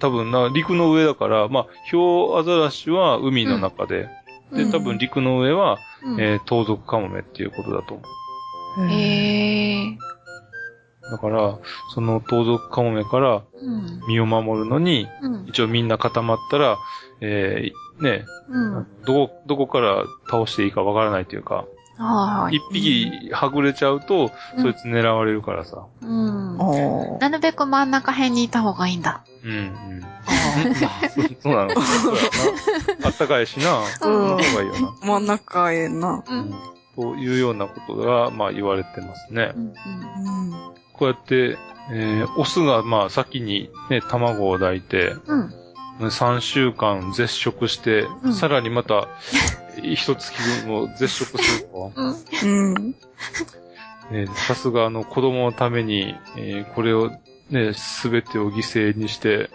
[0.00, 4.08] 多分な、陸の上だから、まあ、ヒョウアザラシは海の中で、
[4.52, 8.02] で、うん多分陸の上は、うんえー、トウゾクカモメっていうことだと思
[8.78, 8.88] う。
[8.88, 9.98] へえ。
[11.10, 11.58] だから、
[11.94, 14.00] そのトウゾクカモメからうん。
[14.08, 15.46] 身を守るのに、うん。
[15.46, 16.78] 一応みんな固まったら、
[17.20, 18.86] えー、ね、うん。
[19.04, 21.66] どこ、どこから倒していいかわからないというか、はい。
[22.50, 25.86] 一匹はぐれちゃうと、うんそいつ狙われるからさ。
[26.00, 26.56] うん。
[27.18, 29.22] なるべく真ん中辺にいた方がいいんだ。
[29.44, 30.02] うん、うん。
[31.40, 31.80] そうなの。
[31.80, 32.22] そうや
[33.00, 33.06] な。
[33.06, 33.84] あったかいしな。
[33.98, 34.94] その方がいいよな。
[35.02, 36.24] 真ん中へな。
[36.26, 36.32] う。
[36.32, 36.54] うんん。
[36.96, 39.52] というようなことが、まあ言われてますね。
[39.54, 39.62] うん。
[39.66, 39.74] うん。
[40.92, 41.58] こうやって、
[41.92, 45.54] えー、オスが、まあ先にね、卵を抱いて、うん。
[46.00, 49.08] 3週間絶食して、うんさらにまた、
[49.84, 50.32] 一月
[50.64, 51.92] 分も絶食すると。
[51.96, 52.02] う
[52.46, 52.74] ん。
[52.74, 52.94] うん。
[54.12, 57.10] えーさすがあの子供のために、えーこれを
[57.50, 59.50] ね、すべてを犠牲にして、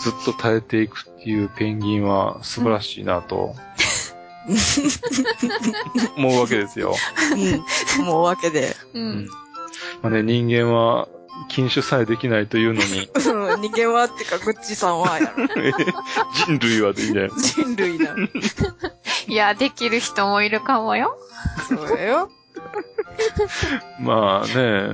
[0.00, 3.54] ずっと耐えていくっていうペンギンは素晴らしいなと、
[6.16, 6.94] 思うわけですよ。
[7.98, 8.04] うん。
[8.04, 8.74] もうわけで。
[8.94, 9.26] ううんん。
[10.02, 11.08] まあね、人間は
[11.48, 15.46] 禁酒さえできないというのに、うん人間はってか、グッチさんはやろ。
[16.46, 18.14] 人類はでいいんじゃない人類だ。
[19.28, 21.16] いや、できる人もいるかもよ。
[21.68, 22.30] そうやよ。
[24.00, 24.88] まあね、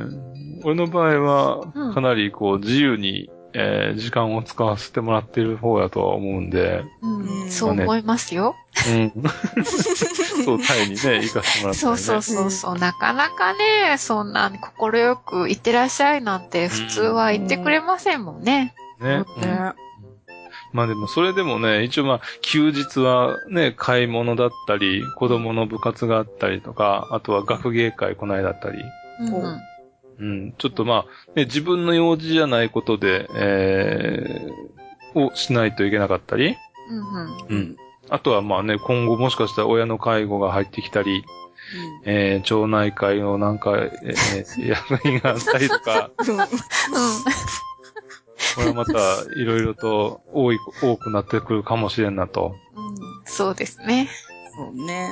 [0.65, 7.43] 俺の場合うんは、かなりこう、自由に、えー時間を使わせてもらってる方だとは思うんで、うん。
[7.43, 8.55] うんそう思いますよ。
[8.89, 9.13] うん。
[10.45, 11.75] そう、タイにね、行かせてもらって、ね。
[11.75, 12.79] そうそうそうそう。
[12.79, 18.75] なかなかね、そんな、心よく行ってらっしゃいなんて普通は言ってくれませんもんね。
[19.01, 19.25] ね。
[19.37, 19.73] うんね。
[20.73, 28.83] まあでも、それでもね、一応まあ、休日はね、買い物だったり、子供の部活があったりとか、あとは学芸会こないだったり、
[29.21, 29.43] うんお
[30.21, 36.57] うん、ちょっとまあ、ね、自分の用事じゃないことで、えー、をしないといけなかったり、
[36.91, 37.57] うんうん。
[37.57, 37.77] うん。
[38.11, 41.25] あとはまあね、今後もしかしたら親の介護が入ってきたり、
[42.05, 46.11] えー、町内会のなんか、えー、 役員があったりとか、
[48.55, 48.93] これはまた
[49.37, 52.55] いろいろと多い、多くなってくるかもしれんなと。
[52.75, 52.87] うん。
[52.87, 52.97] うん。
[53.25, 54.09] そうですね。
[54.57, 55.11] そうね。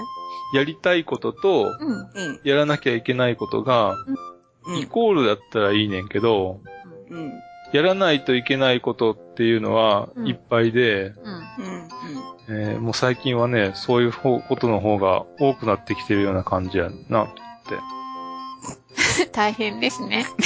[0.55, 1.91] やりたいことと、うん。
[1.93, 2.41] うん。
[2.45, 3.95] やらなきゃいけないことが、
[4.67, 4.87] うんイ。
[4.87, 6.61] コールだったらいいねんけど、
[7.11, 7.33] うん。
[7.73, 11.13] やらないといけないことっていうのはうんいっぱいで、
[12.81, 17.75] もう最近はね、そういう方ことの方が多くなってきてるような感じやな、って。
[19.33, 20.27] 大変ですね。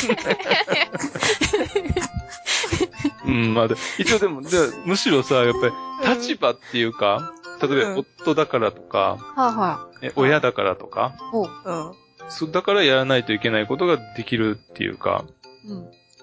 [3.24, 4.48] うん、まあで、一応でも、で
[4.84, 11.70] むしろさ、やっぱり立場っていうか、例えばうん夫だからとか、はいはえ親だからとか、う。
[11.70, 11.92] うん。
[12.28, 15.24] そだからやらないといけないことができるっていうか、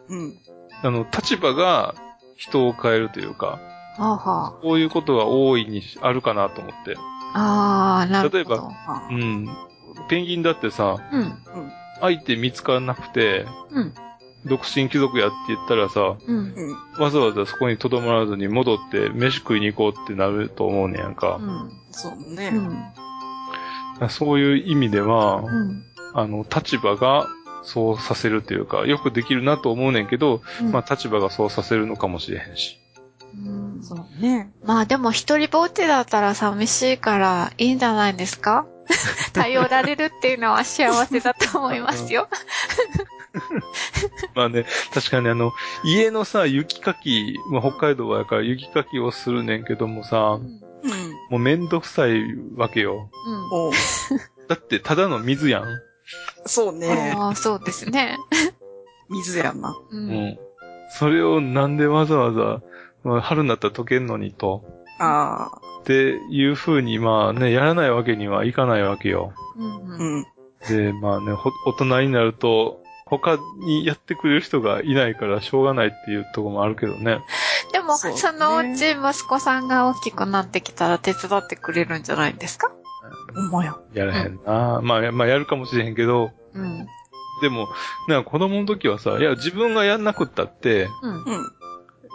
[0.10, 0.24] うん。
[0.24, 0.38] うん。
[0.84, 1.96] あの、立場が
[2.36, 3.60] 人を変えるというか、は
[3.98, 6.96] あはこういうことが大いにあるかなと思って。
[7.34, 8.00] あ。
[8.00, 8.38] ああ、なるほど。
[8.38, 9.48] 例えばあうん。
[10.08, 11.38] ペンギンだってさ、うん。
[12.02, 13.94] 相手見つからなくて、うん。
[14.46, 16.54] 独身貴族やって言ったらさ、うん。
[16.98, 17.04] うん。
[17.04, 21.44] わざわざそこに留まらずに戻って飯食いに行こうってなると思うねやんかう。
[21.46, 21.72] ん。
[21.92, 22.50] そううね。
[22.50, 22.94] ん。
[24.10, 25.84] そういう意味では、うん。
[26.14, 27.28] あの、立場が
[27.64, 32.80] そうさせるというか、よくできるなと思うねんけど、うんまあ立場がそうさせるのかもしれへんし。
[33.46, 33.84] うんん。
[33.84, 34.52] そうね。
[34.64, 38.66] まあでも一人ぼっちだったら寂しいからいいんじゃないですか？
[39.34, 42.28] 頼られるっていうのは幸せだと思いますよ。
[44.34, 45.52] まあね、確かにあの、
[45.84, 50.42] 家のさ、雪かき、まあ北海道はやから雪かきをするねんけどもさう、ん。
[50.42, 51.14] うん。
[51.30, 52.24] もうめんどくさい
[52.56, 53.10] わけよ。
[53.26, 53.72] うん。
[54.48, 55.66] だってただの水やん。
[56.46, 57.14] そうね。
[57.16, 58.18] ああ、そうですね。
[59.10, 59.76] 水やな。
[59.92, 59.96] う。
[59.96, 60.40] うんん。
[60.92, 62.62] それをなんでわざわざ、
[63.04, 64.64] まあ春になったら溶けんのにと。
[65.00, 65.62] ああ。
[65.82, 69.34] っていう風に、まあね、やらないわけにはいかないわけよ。
[69.58, 70.20] うんううん。
[70.22, 70.26] ん。
[70.68, 77.22] で、まあね、ほ大人になると、他にやってくれる人がいないからしょうがないっていうところもあるけどね。
[77.74, 82.72] でも、そうねそのうち息子さんが大きくなってきたら手伝ってくれるんじゃないですか？
[83.34, 83.78] ほんまや。
[83.94, 86.86] やらへんな、まあ、やまあやるかもしれへんけど、うん。
[87.42, 87.68] でも、
[88.08, 91.24] なんか子供の時はさ、いや、自分がやんなくったって、うん。
[91.24, 91.52] うん。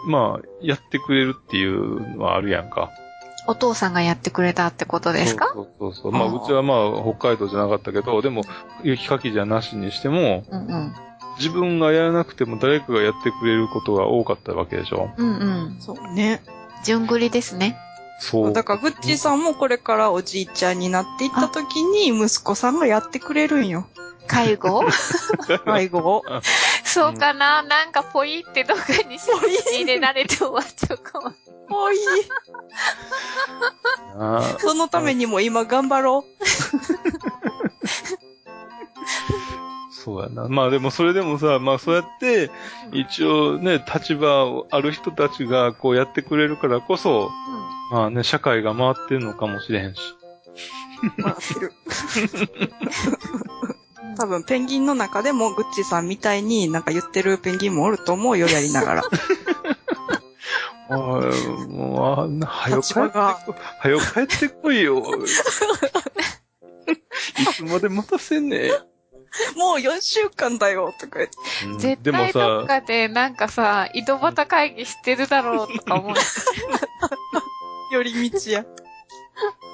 [0.07, 2.90] まあ、やってくれるっていうのはあるやんか。
[3.47, 5.51] お父さんがやってくれたってことですか？
[5.55, 6.12] そうそうそう。
[6.12, 8.43] まあ、うちはまあ、北海道じゃなかったけど、でも、
[8.83, 10.95] 雪かきじゃなしにしても、うんうん。
[11.38, 15.11] 自分がやらなくても誰かがやってくれることが多かったわけでしょ。
[15.17, 15.45] うんう
[15.77, 15.77] ん。
[15.81, 16.43] そうね。
[16.85, 17.77] 順繰りですね。
[18.21, 18.53] そう。
[18.53, 23.87] だから、グッチーさんもこれからおじいちゃんになっていった時に、息子さんがやってくれるんよ。
[24.27, 24.85] 介護？
[25.67, 26.23] 介護を。
[26.94, 31.33] そうかな、なんかポイってどっかに入れられて終わっちゃうかも。
[31.68, 31.96] おい。
[34.16, 36.24] あーそのためにも今頑張ろ
[39.90, 40.46] そうやな。
[40.48, 42.52] まあでもそれでもさ、まあそうやって、
[42.92, 47.28] 一応ね、立場ある人たちがこうやってくれるからこそ、
[47.90, 50.00] まあね、社会が回ってるのかもしれへんし。
[51.18, 51.22] う。
[51.22, 51.72] 笑ってる。
[54.14, 59.03] 多分、ペンギンの中でもグッチーさんみたいになんか言ってるペンギンもおると思うよ、やりながら。
[60.90, 65.03] おい、もう、あんな、はよ帰ってこ、はよ帰ってこいよ。
[67.38, 68.70] いつまで待たせんね
[69.57, 71.37] もう4週間だよ、とか言って。
[71.66, 76.14] うん絶でも対どっさ、かでなんかさ、井戸端会議してるだろうとか思う。
[77.92, 78.64] 寄り道や。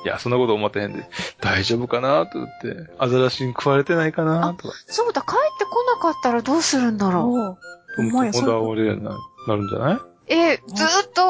[0.04, 1.06] いや、そんなこと思ってへんで、
[1.40, 4.74] 大丈夫かなと思って、アザラシに食われてないかなとか。
[4.86, 7.22] そうだ、帰ってこなかったらどうするんだろう。
[7.22, 7.58] おう
[7.96, 8.60] ほんまや、友そう。
[8.60, 10.32] 達俺な、なるんじゃない？
[10.32, 11.22] え、ずーっと、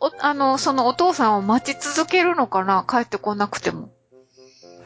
[0.00, 2.84] お、あの、そのお父さんを待ち続けるのかな？
[2.88, 3.90] 帰ってこなくても。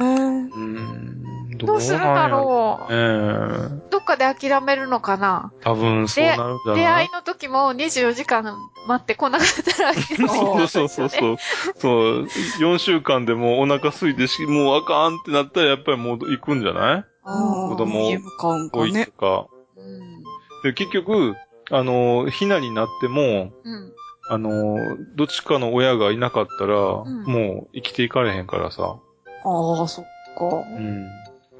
[0.00, 1.24] へーうーん、
[1.66, 2.92] どうするんだろう。
[2.92, 2.96] う。
[2.96, 6.82] ええどっかで諦めるのかな多分そうなるんじゃない？
[6.82, 8.44] 出会いの時も24時間
[8.86, 11.36] 待ってこなかったら諦めるそうそうそうそう。
[11.76, 12.22] そう、
[12.60, 17.04] 4週間でもうお腹空いてし、もうあかんってなったらやっぱりもう行くんじゃない？
[17.26, 19.46] うん子供家向かうんか。
[19.76, 20.22] うん。
[20.62, 21.34] で、結局、
[21.70, 23.92] あの、ひなになっても、うん。
[24.30, 24.76] あの、
[25.16, 28.96] どっちかの親がいなかったら、んもう生きていかれへんからさ。
[29.44, 30.44] ああ、そっか。
[30.56, 31.06] うん。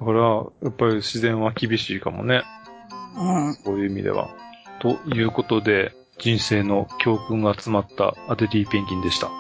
[0.01, 2.43] だから、やっぱり自然は厳しいかもね。
[3.17, 3.55] うん。
[3.55, 4.31] そういう意味では。
[4.81, 9.29] ということで、人生の教訓が詰まったアデリーペンギンでした。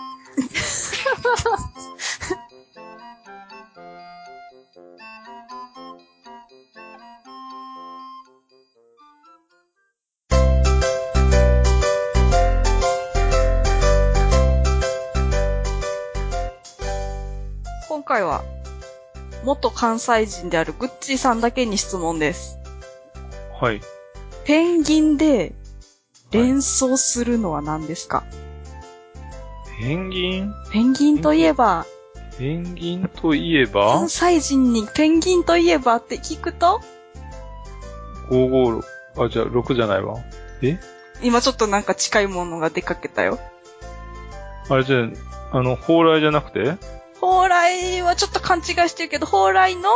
[17.89, 18.43] 今回は、
[19.49, 22.59] 元関西人であるグッチーさんだけに質問です。
[23.59, 23.81] はい。
[24.45, 25.55] ペンギンで
[26.31, 28.25] 連想するのは何ですか、
[29.81, 30.55] ペンギン？
[30.71, 31.87] ペンギンといえば、
[32.37, 33.95] ペンギンといえば？
[33.95, 36.83] 関、西人にペンギンといえばって聞くと、
[38.29, 38.83] 556、
[39.17, 40.19] あ、じゃあ6じゃないわ。
[40.61, 40.79] え？
[41.23, 43.39] 今ちょっとなんか近いものが出かけたよ。
[44.69, 45.05] あれじゃ
[45.53, 46.77] あ、あの、蓬莱じゃなくて？
[47.21, 49.89] 蓬莱はちょっと勘違いしてるけど、蓬莱の？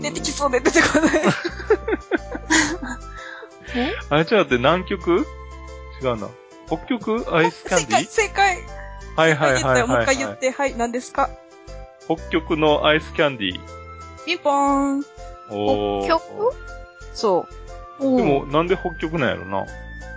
[0.00, 1.10] 出てきそうで出てこない。
[4.10, 5.26] あれじゃなくて南極？
[6.02, 6.28] 違うな。
[6.66, 7.24] 北極？
[7.34, 8.58] アイスキャン正解、ディ正解。
[9.16, 9.86] はいはいはいはい、はい。
[9.86, 11.30] もう一回言って、はい、何ですか？
[12.06, 13.60] 北極のアイスキャンディ
[14.26, 15.02] ピンポーン。
[16.02, 16.52] 北極？
[17.14, 17.46] そ
[18.00, 18.02] う。
[18.02, 19.64] でも、なんで北極なんやろな？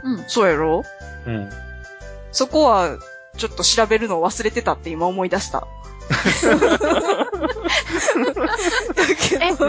[0.03, 0.23] うん。
[0.27, 0.83] そうやろ？
[1.27, 1.49] うん。
[2.31, 2.97] そこは、
[3.37, 5.59] ちょっと調べるのを忘れてたって今思い出した。
[5.59, 5.67] だ
[9.19, 9.67] けど、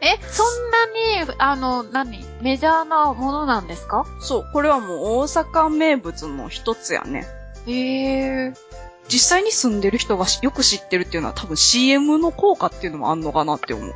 [0.00, 0.86] え、そんな
[1.24, 4.04] に、あの、何メジャーなものなんですか？
[4.20, 7.26] そう、これはもう大阪名物の一つやね。
[7.66, 8.54] へえ。
[9.08, 13.86] 実際に住んでる人がよく知ってるっていうのは多分 CM の効果っていうのもあんのかなって思う。
[13.86, 13.94] うん。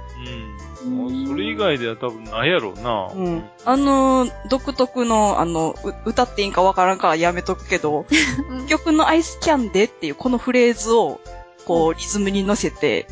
[0.85, 3.11] もうそれ以外では多分ないやろうな。
[3.15, 3.45] うん。
[3.65, 8.07] あのー、独特の、あの、う歌っていいんかわからんからやめとくけど、
[8.69, 11.21] 曲のアイスキャンデーっていうこのフレーズを、
[11.65, 13.07] こう、リズムに乗せて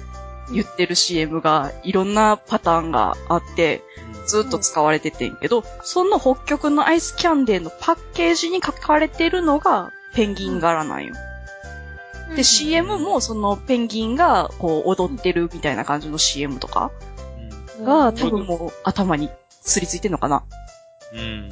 [0.53, 3.83] 言ってる CM が、いろんなパターンがあって、
[4.27, 11.15] ずっと使われててんけど、その北極のアイスキャンデーのパッケージに書かれてるのがペンギン柄なんよ。
[12.37, 17.10] で、CM もそのペンギンがこう踊ってるみたいな感じの CM とかうん。
[17.83, 19.31] が多分もう頭に
[19.63, 20.45] すりついてんのかな。
[21.13, 21.51] うん。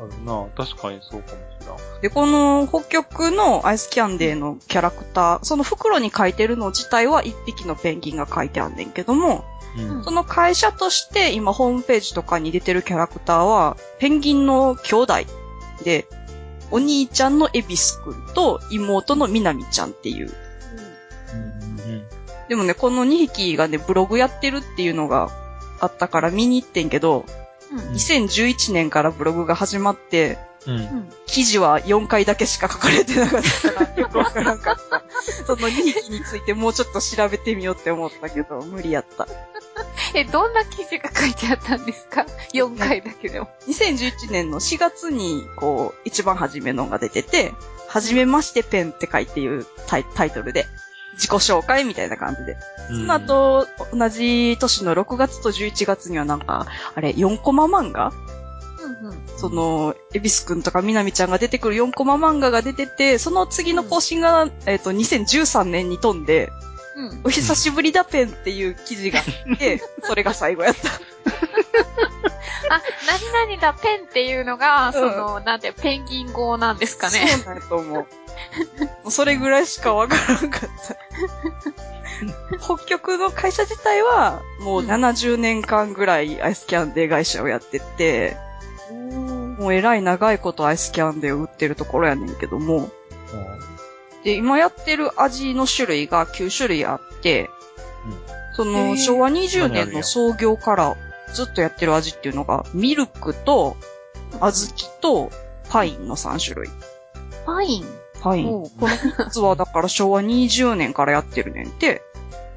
[0.00, 0.46] あるな。
[0.56, 2.00] 確かにそうかもしれん。
[2.00, 9.44] で、この北極のアイスキャンデーのキャラクター、その袋に書いてるの自体は一匹のペンギンが書いてあんねんけども、
[9.76, 10.04] うん。
[10.04, 15.14] その会社として今ホームページとかに出てるキャラクターは、ペンギンの兄弟
[15.84, 16.06] で、
[16.70, 20.32] お兄ちゃんのエビスくんと妹のみなみちゃんっていう。
[22.50, 22.56] うん。
[22.56, 25.30] でもね、この2匹がね、ブログやってるっていうのが
[25.80, 27.24] あったから見に行ってんけど、
[27.94, 31.08] 2011年からブログが始まって、うん。
[31.26, 35.02] 記事は4回だけしか書かれてなかったから、よくわからんかった。
[35.46, 39.26] その2匹についてもうちょっと調べてみようって思ったけど、無理やった。
[40.14, 43.48] え、どんな記事が書いてあったんですか ?4 回だけでも。
[43.68, 47.52] 2011年の4月に、こう、一番初めのが出てて、
[47.88, 50.66] はじめましてペンって書いていうタイタイトルで、
[51.20, 52.56] 自己紹介みたいな感じで。
[52.88, 58.10] その後、同じ年の6月と11月にはなんか、あれ、4コマ漫画？
[59.02, 59.22] うんうん。
[59.36, 66.50] その、エビスくんとかみなみちゃんが出てくる4コマ漫画が出てて、その次の更新が、えっ、と、2013年に飛んで、
[66.96, 67.20] うん。
[67.24, 69.22] お久しぶりだペンっていう記事があ
[69.54, 70.90] って、 それが最後やった。
[72.70, 77.26] あ、何々だペンっていうのが、その、なんて、ペンギン語なんですかね。
[77.28, 77.94] そうなんやと思う。
[77.98, 78.06] も
[79.06, 80.96] うそれぐらいしかわからんかった。
[82.58, 88.36] 北極の会社自体は、もう70年間ぐらいアイスキャンデー会社をやってて、
[89.58, 92.90] もうえらい長いことアイスキャンデーを売ってるところやねんけども、
[94.24, 97.48] で、今やってる味の種類が9種類あって、
[98.54, 98.96] そへのー。
[98.98, 100.96] 昭和20年の創業から
[101.32, 103.76] ずっとやってる味っていうのが、ミルクと、
[104.32, 104.52] 小豆
[105.00, 105.30] と、
[105.68, 106.70] パインの3種類。
[107.46, 107.84] パイン？
[108.20, 108.46] パイン。
[108.46, 112.02] この3つはだから昭和20年からやってるねんて。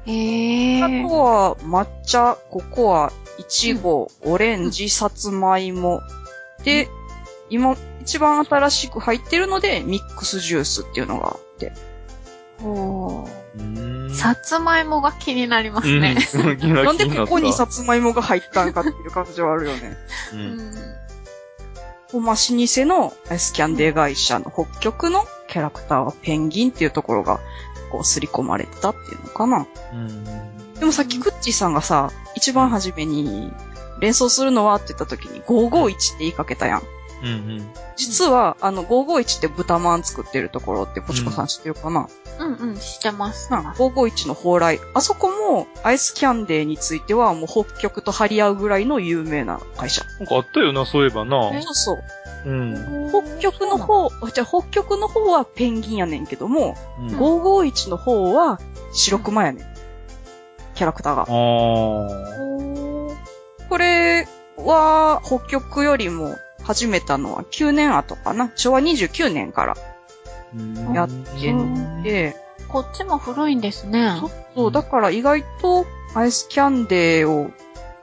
[0.06, 1.08] へあー。
[1.08, 6.00] とは抹茶、ココア、イチゴ、オレンジ、さつまいも。
[6.64, 6.88] で、
[7.50, 11.72] 今、一番新しく入ってるので、ミックスジュースっていうのがあって。
[12.62, 13.43] おーうん。
[14.12, 16.16] さつまいもが気になりますね。
[16.34, 16.74] うん。
[16.84, 19.96] なんでここにさ、さつまいもが入ったんかっていう感じはあるよね。
[20.32, 20.36] う。
[20.36, 20.74] うんん。
[22.12, 27.40] ほんま、老舗のアイスキャンデー会社の北極のキャラクターはペンギンっていうところが、
[27.90, 29.66] こう、刷り込まれてたっていうのかな。
[29.92, 30.24] うん。
[30.78, 33.52] でもさっきクッチーさんがさ、一番初めに、
[34.00, 36.82] 連想するのはって言った時に551って言いかけたやん。
[37.24, 37.74] うんうん。
[37.96, 42.08] 実は、あの、551って豚まん作ってるところって、ポチコさん知ってるかな、
[42.38, 43.50] うんうん、知ってます。
[43.50, 44.80] な551の蓬莱。
[44.94, 50.04] あそこも、アイスキャンデーについては、もう北極と張り合うぐらいの有名な会社。
[50.18, 51.50] なんかあったよな、そういえばな。
[51.54, 51.62] え？
[51.62, 51.98] そうそう。
[52.46, 53.10] うん。
[53.10, 58.60] 北極の方、じゃあ北極の方はペンギンやねんけども、うん551の方は
[58.92, 59.66] 白熊やねん。
[60.74, 61.22] キャラクターが。
[61.22, 61.28] ああ。
[63.68, 68.50] これは、北極よりも始めたのは9年後かな。
[68.56, 69.76] 昭和29年から
[70.94, 72.36] やってうんて、
[72.68, 74.20] こっちも古いんですね。
[74.54, 77.50] そう、だから意外とアイスキャンデーを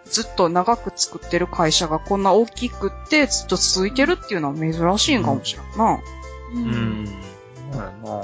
[0.05, 5.99] ずっと長く作ってる会社がこんな大きくってずっと続いてるっていうのは珍しいんかもしれんな。
[6.53, 7.05] ううん。
[7.71, 8.23] そうやな。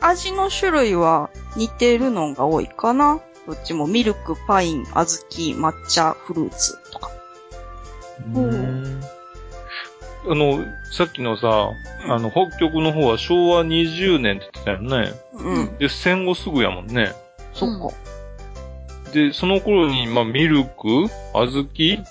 [0.00, 3.20] 味の種類は似てるのが多いかな。
[3.46, 5.24] どっちもミルク、パイン、小
[5.56, 7.10] 豆、抹茶、フルーツとか。
[8.34, 9.00] うん
[10.28, 11.70] あの、さっきのさ、
[12.08, 15.12] あの、北極の方は昭和20年って言ってたよね。
[15.32, 15.78] うん。
[15.78, 17.12] で、戦後すぐやもんね。
[17.54, 17.94] そっか。
[19.12, 22.04] で、その頃に、まあ、ミルク、小豆、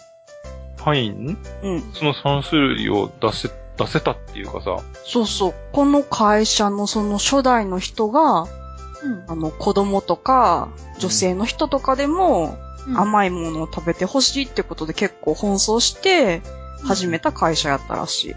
[0.78, 1.82] パインうん。
[1.94, 4.78] その3種類を出せ、出せたっていうかさ。
[5.06, 5.54] そうそう。
[5.72, 16.42] この会社のその初代の人が、うんあの、子供とか、女性の人とかでも、うん甘いものを食べてほしいってことで結構奔走して、
[16.84, 18.36] 始めた会社やったらし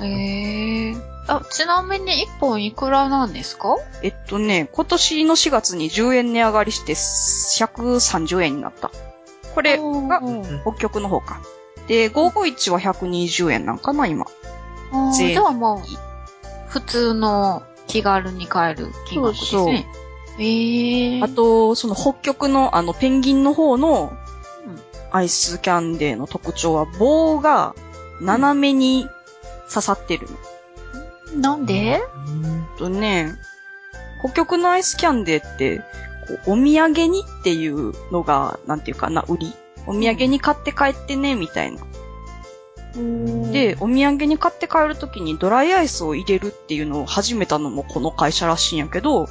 [0.00, 0.04] い。
[0.04, 0.96] へえ。
[1.26, 3.76] あ、ちなみに1本いくらなんですか？
[4.02, 8.90] えっとね、今年の4月に10円値上がりして、130円になった。
[9.54, 9.82] これが
[10.18, 11.40] うん北極の方か。
[11.86, 14.26] で、551は120円なんかな、今。
[14.92, 15.76] あー税じゃあまあ、
[16.68, 19.86] 普通の気軽に買える金額ですね。
[20.38, 24.27] ええあと、その北極のあのペンギンの方のうん
[25.10, 27.74] アイスキャンデーの特徴は棒が
[28.20, 29.08] 斜めに
[29.68, 30.26] 刺さってる
[31.34, 31.40] の。
[31.40, 32.00] なんで？
[32.78, 33.32] とね、
[34.20, 35.84] 北極のアイスキャンデーって、こ
[36.48, 39.54] うお土産にっていうのが、なんていうかな、売り。
[39.86, 41.82] お土産に買って帰ってね、みたいな。
[43.52, 49.28] で、お土産に買って帰るときにドライアイスを入れるっていうのを始めたのもこの会社らしいんやけど、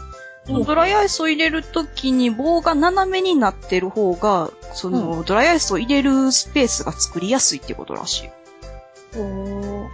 [0.48, 8.30] ドライアイスを入れるときに棒が斜めになってる方が、その、ドライアイスを入れるスペースが作りやすいってことらしい。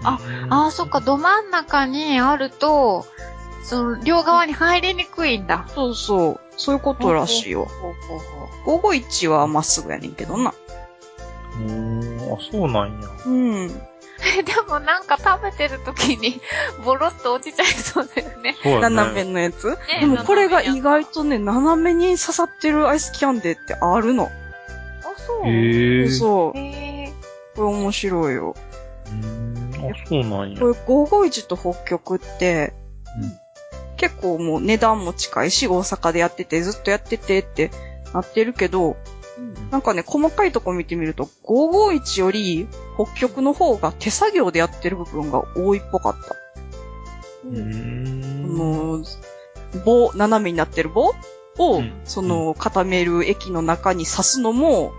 [0.03, 3.05] あ、あー、そっか、ど真ん中にあると、
[3.63, 5.65] その、両側に入りにくいんだ。
[5.73, 6.39] そうそう。
[6.57, 7.65] そういうことらしいよ。
[7.65, 10.53] ほうほうほうほう551はまっすぐやねんけどな。
[11.55, 13.09] うーん、あ、そうなんや。
[13.25, 13.81] うん。
[14.37, 16.41] え でもなんか食べてる時に、
[16.83, 18.55] ボロッと落ちちゃいそうだよね。
[18.63, 18.79] ね。
[18.79, 24.25] 斜めのやつ、ねでもこれが意外とね、斜めに刺さってるアイスキャンデーってあるの。
[24.25, 24.29] あ、
[25.17, 26.11] そう。
[26.11, 26.53] そう。
[26.53, 26.57] こ
[27.57, 28.55] れ面白いよ。
[28.55, 30.59] あ、そうなんや。
[30.59, 32.73] これ551と北極って、
[33.97, 37.71] 結構もう値段も近いし、大阪でやってて、ずっとやっててって
[38.13, 38.97] なってるけど、
[39.71, 46.35] なんかね、細かいとこ見てみると、551より北極の方が手作業でやってる部分が多いっぽかった。
[47.47, 48.45] うーん。
[48.45, 51.13] あの、棒、斜めになってる棒
[51.57, 54.93] を、うんその、固める液の中に刺すのも、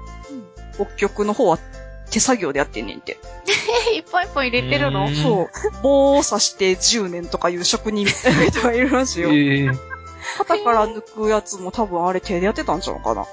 [0.74, 1.59] 北極の方は
[2.11, 3.18] 手作業でやってんねんて。
[3.93, 5.07] え、 一本一本入れてるの？
[5.07, 5.49] うんそう。
[5.82, 9.30] 棒を刺して10年とかいう職人みたいな人がいるらしいよ。
[9.30, 9.70] ええ。
[10.39, 13.26] 肩から抜くやつも多分あれ手でやってたんちゃうかな。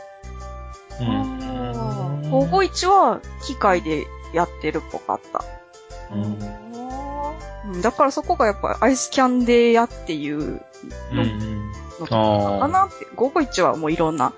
[2.31, 2.49] うん。
[2.49, 5.43] 551は機械でやってるっぽかった。
[6.13, 6.23] うん。
[6.23, 10.61] うんだからそこがやっぱアイスキャンデー屋っていう
[11.11, 11.71] うん。
[11.99, 13.05] のかなって。
[13.15, 14.33] 551はもういろんな、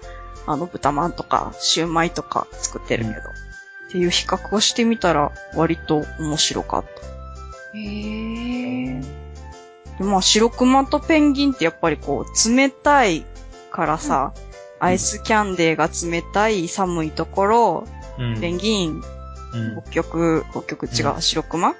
[0.45, 3.15] あの、豚まんとか、シューマイとか作ってるけど。
[3.19, 7.77] っていう比較をしてみたら、割と面白かった。
[7.77, 9.01] へえ。
[9.97, 13.25] でまあ、白熊とペンギンってやっぱりこう、冷たい
[13.71, 14.33] からさ、
[14.83, 17.87] アイスキャンデーが冷たい寒いところ、
[18.19, 18.39] うん。
[18.39, 19.01] ペンギン、
[19.53, 19.81] うん。
[19.81, 21.69] 北極、北極違う、うん白熊？
[21.69, 21.71] う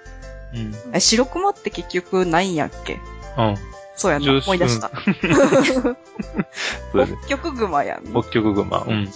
[0.58, 0.76] ん。
[0.94, 3.00] え、白熊って結局ないんやっけ？
[3.38, 3.56] うん。
[3.96, 4.92] そうやな、思い出した。
[6.94, 8.22] 北極熊やんな。
[8.22, 8.84] 北極熊。
[8.88, 9.10] うん。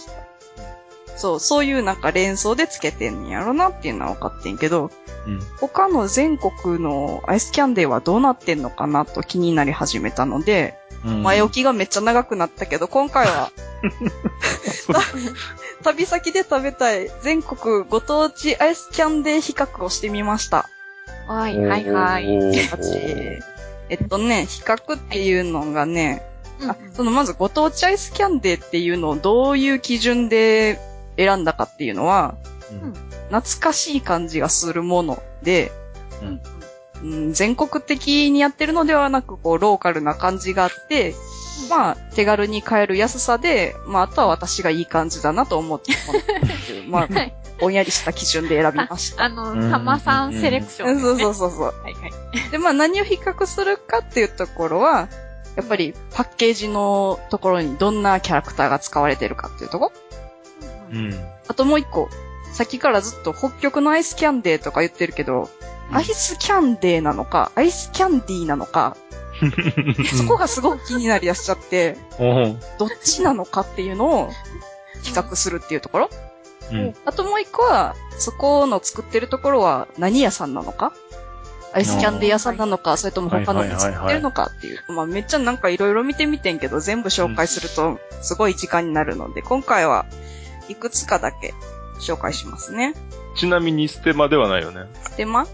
[1.18, 4.90] そう、そういうなんか連想でつけてんねやろなっていうのは分かってんけど、
[5.26, 5.40] うん。
[5.60, 13.52] 他の全国のアイスキャンデーはどうなってんのかなと気になり始めたので、うん前置きがめっちゃ長くなったけど、今回は、
[15.84, 20.68] 旅先で食べたい全国ご当地アイスキャンデー比較をしてみました。
[21.28, 22.26] はい、はい、はい。
[23.90, 26.24] えっとね、比較っていうのがね、
[26.60, 30.80] うんあ、そのまずご当地アイスキャンデーっていうのをどういう基準で
[31.18, 32.36] 選んだかっていうのは、
[32.70, 32.94] うん
[33.28, 35.70] 懐かしい感じがするもので、
[36.22, 41.14] うんうん全国的にやってるのではなく、こう、ローカルな感じがあって、
[41.70, 45.92] まあ、手軽に買える安さで、まあ、あとは私がいい感じだなと思って
[46.88, 49.24] まあ、はいぼんやりした基準で選びました。
[49.24, 51.02] あの、たまさんセレクションね。
[51.02, 51.62] そうそうそうそう。
[51.62, 52.50] はい、はい。
[52.50, 55.08] で、まあ何を比較するかっていうところは、
[55.56, 59.92] やっぱりパッケージのところにどんなキャラクターが使われてるかっていうとこ
[60.92, 61.14] うん。
[61.48, 62.08] あともう一個、
[62.52, 65.50] さっきからずっと北極のアイスキャンデーとか言ってるけど、
[65.90, 68.96] アイスキャンデーなのか、アイスキャンディーなのか、
[70.16, 71.96] そこがすごく気になりだしちゃって、
[72.78, 74.30] どっちなのかっていうのを
[75.02, 76.10] 比較するっていうところ。
[76.72, 76.94] うん。
[77.04, 80.92] あともう一個は、そこの作ってるところは何屋さんなのか？
[81.72, 84.80] アイスキャンデー屋さんなのか、それとも他ので作ってるのかっていう。
[84.88, 90.06] まあめっちゃなんかいろいろ見てみてんけど、全部紹介するとすごい時間になるので、今回は
[90.68, 91.54] いくつかだけ
[92.00, 92.94] 紹介しますね。
[93.36, 94.86] ちなみにステマではないよね。
[95.02, 95.46] ステマ？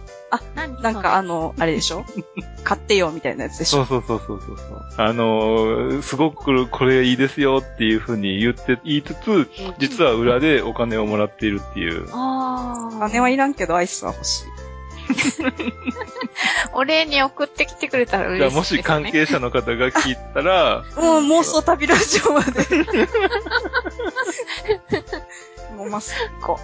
[0.57, 0.81] 何？
[0.83, 2.05] なんかあの、あれでしょ？
[2.65, 3.85] 買ってよみたいなやつでしょ？
[3.85, 4.83] そうそうそうそうそうそう。
[4.97, 9.49] あのー、すごくこれいいですよっていうふうに言って、言いつつ、
[9.79, 12.09] 実は裏でお金をもらっているっていう。
[12.13, 14.45] あお金はいらんけどアイスは欲しい。
[16.73, 18.59] お礼に送ってきてくれたら嬉しいです、ね。
[18.59, 22.51] もし関係者の方が聞いたら、もう妄想旅ラジオまで。
[25.77, 26.59] もうマス1個。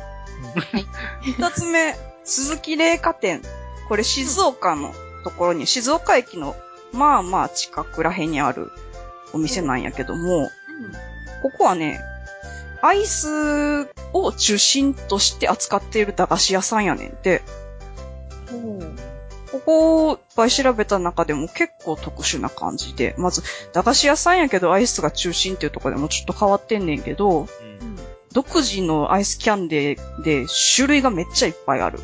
[1.23, 3.43] 一つ目、鈴木玲華店。
[3.89, 6.55] これ静岡のところに、静岡駅の
[6.93, 8.71] まあまあ近くらへんにある
[9.33, 10.51] お店なんやけども、
[11.43, 12.01] ここはね、
[12.83, 17.43] アイスを中心として扱っている駄菓子屋さんやねんて。
[19.53, 23.43] ここをいっぱい調べた中でも結構特殊な感じで、まず、
[23.73, 27.47] 駄菓子屋さんやけどアイスが中心っていうとこでもちょっと変わってんねんけど、
[28.33, 30.47] 独自のアイスキャンデーで
[30.77, 31.99] 種類がめっちゃいっぱいある。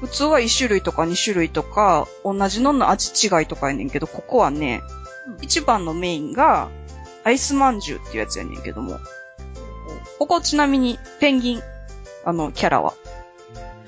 [0.00, 4.80] 普通は1種類とか2種類とか、同じのの味違いとかやねんけど、ここはね、
[5.42, 6.70] 一番のメインが、
[7.24, 8.98] アイスまんじゅうっていうやつやねんけども。
[10.18, 11.62] ここちなみに、ペンギン。
[12.24, 12.94] あの、キャラは。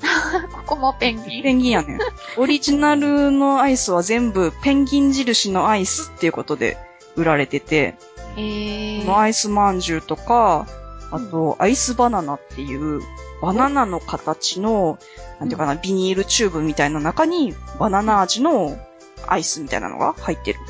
[0.53, 1.43] ここもペンギン。
[1.43, 1.99] ペンギンやねん。
[2.39, 6.77] オリジナルのアイスは全部ペンギン印のアイスっていうことで
[7.17, 7.97] 売られてて、
[8.37, 10.67] へこのアイスまんじゅうとか、
[11.11, 13.03] あと、アイスバナナっていう、
[13.43, 14.99] バナナの形の、
[15.41, 18.79] なんていうかな、ビニールチューブみたいな中に、バナナ味の
[19.27, 20.61] アイスみたいなのが入ってる。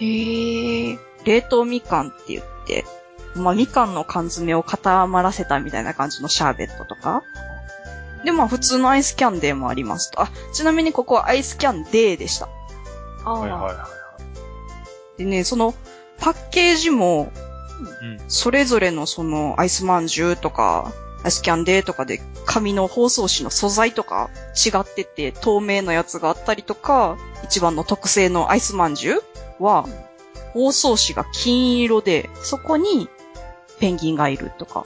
[0.00, 0.98] へえ。
[1.24, 2.84] 冷凍みかんって言って、
[3.36, 7.22] まあ、みかんの缶詰を固まらせたみたいな感じのシャーベットとか。
[8.24, 10.20] で、まあ、普通のアイスキャンデーもありますと。
[10.22, 12.48] あ、ちなみにここはアイスキャンデーでした。
[13.24, 13.88] あはいはいは
[15.16, 15.74] でね、その、
[16.18, 17.32] パッケージも、
[18.02, 18.04] い。
[18.04, 18.20] うん。
[18.28, 20.92] それぞれのそのアイスまんじゅうとか、
[21.24, 29.22] アイスキャンデーとかで紙の包装紙の素材とか違ってて透明なやつがあったりとか、一番の特製のアイスまんじゅう
[29.62, 29.86] は、
[30.54, 33.08] 包装紙が金色で、そこに
[33.78, 34.84] ペンギンがいるとか、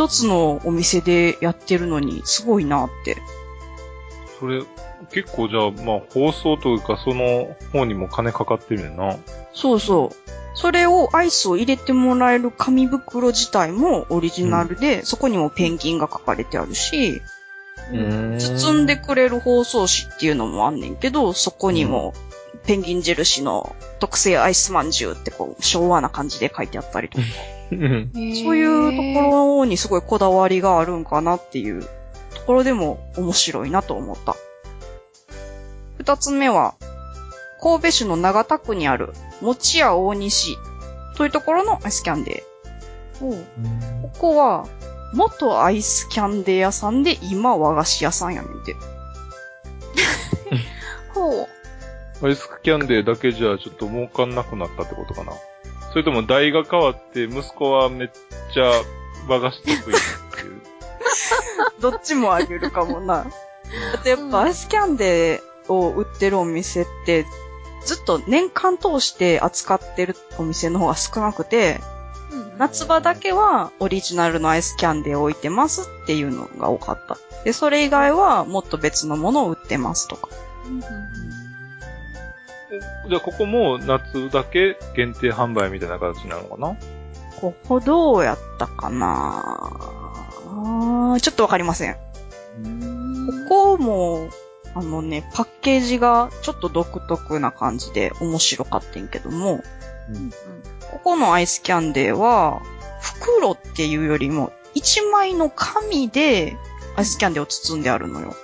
[0.00, 3.18] 一つのお店でやってるのにすごいなって。
[4.38, 4.62] それ、
[5.12, 9.18] 結構じゃあ、まあ、放送というか、その方にも金かかってるよな。
[9.52, 10.30] そうそう。
[10.54, 17.20] それをアイスを入れてもらえる紙袋自体もオリジナルで、そこにもペンギンが書かれてあるし、
[17.92, 22.14] 包んでくれる包装紙っていうのもあんねんけど、そこにも
[22.64, 27.24] ペンギン印の特製アイスまんじゅうってこう昭和な感じで書いてあったりとか、
[27.70, 28.10] うん。
[28.12, 29.26] そういうとこ
[29.58, 31.82] ろにすごいこだわりがあるんかなっていう
[32.34, 34.36] ところでも面白いなと思った。
[35.98, 36.74] 二つ目は、
[37.60, 39.12] 神戸市の長田区にある、
[39.42, 40.56] 餅屋大西
[41.16, 43.30] というところのアイスキャンデー。
[44.02, 44.66] ここは、
[45.12, 48.74] 元アイスキャンデー屋さんで、今和菓子屋さんやねんて。
[51.12, 51.46] ほ
[52.22, 52.26] う。
[52.26, 55.32] アイスキャンデーだけじゃちょっと儲かんなくなったってことかな。
[55.90, 58.08] それとも代が変わって、息子はめっ
[58.52, 58.70] ちゃ
[59.28, 60.60] 和菓子得意っていう。
[61.80, 63.24] どっちもあげるかもな。
[63.92, 67.26] だってやっぱアイスキャンデーを売ってるお店って、
[67.84, 71.80] ずっと年間通して扱ってるお店の方が少なくて、
[72.58, 77.16] 夏場だけはオリジナルのアイスキャンデーを置いてますっていうのが多かった。
[77.44, 80.28] で、それ以外はもっと別のものを売ってますとか。
[83.08, 86.76] じゃあここも夏だけ限定販売みたいな形になるのかな？
[87.40, 89.80] ここどうやったかな？
[91.20, 91.94] ちょっとわかりません。
[93.48, 94.28] ここも、
[94.74, 99.62] あのね、パッケージがちょっと独特な感じで面白かったんけども、
[100.90, 102.60] ここのアイスキャンデーは、
[103.00, 106.56] 袋っていうよりも、一枚の紙で
[106.96, 108.36] アイスキャンデーを包んであるのよ。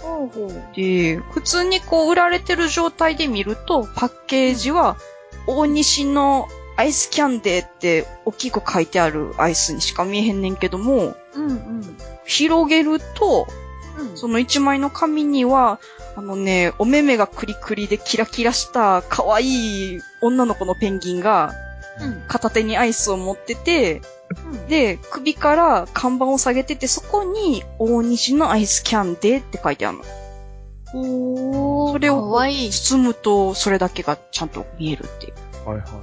[0.00, 0.76] ほうほう。
[0.76, 4.96] で、普通にこう売られてる状態で見ると、パッケージは、
[5.46, 11.98] 大西のアイスキャンデーって大きく書いてあるアイスにしか見えへんねんけども、うんうん。
[12.24, 13.46] 広げると、
[13.98, 15.80] うんその一枚の紙には、
[16.14, 21.67] あのね、お目目がクリクリでキラキラした可愛い女の子のペンギンがうん。
[22.26, 24.02] 片手にアイスを持ってて、
[24.68, 30.04] で、首から看板を下げてて、そこに大西のアイスキャンデーって書いてあるの。
[30.94, 31.92] おー。
[31.92, 32.38] それを。
[32.70, 35.68] 包むとそれだけがちゃんと見えるっていう。
[35.68, 35.98] はいはいは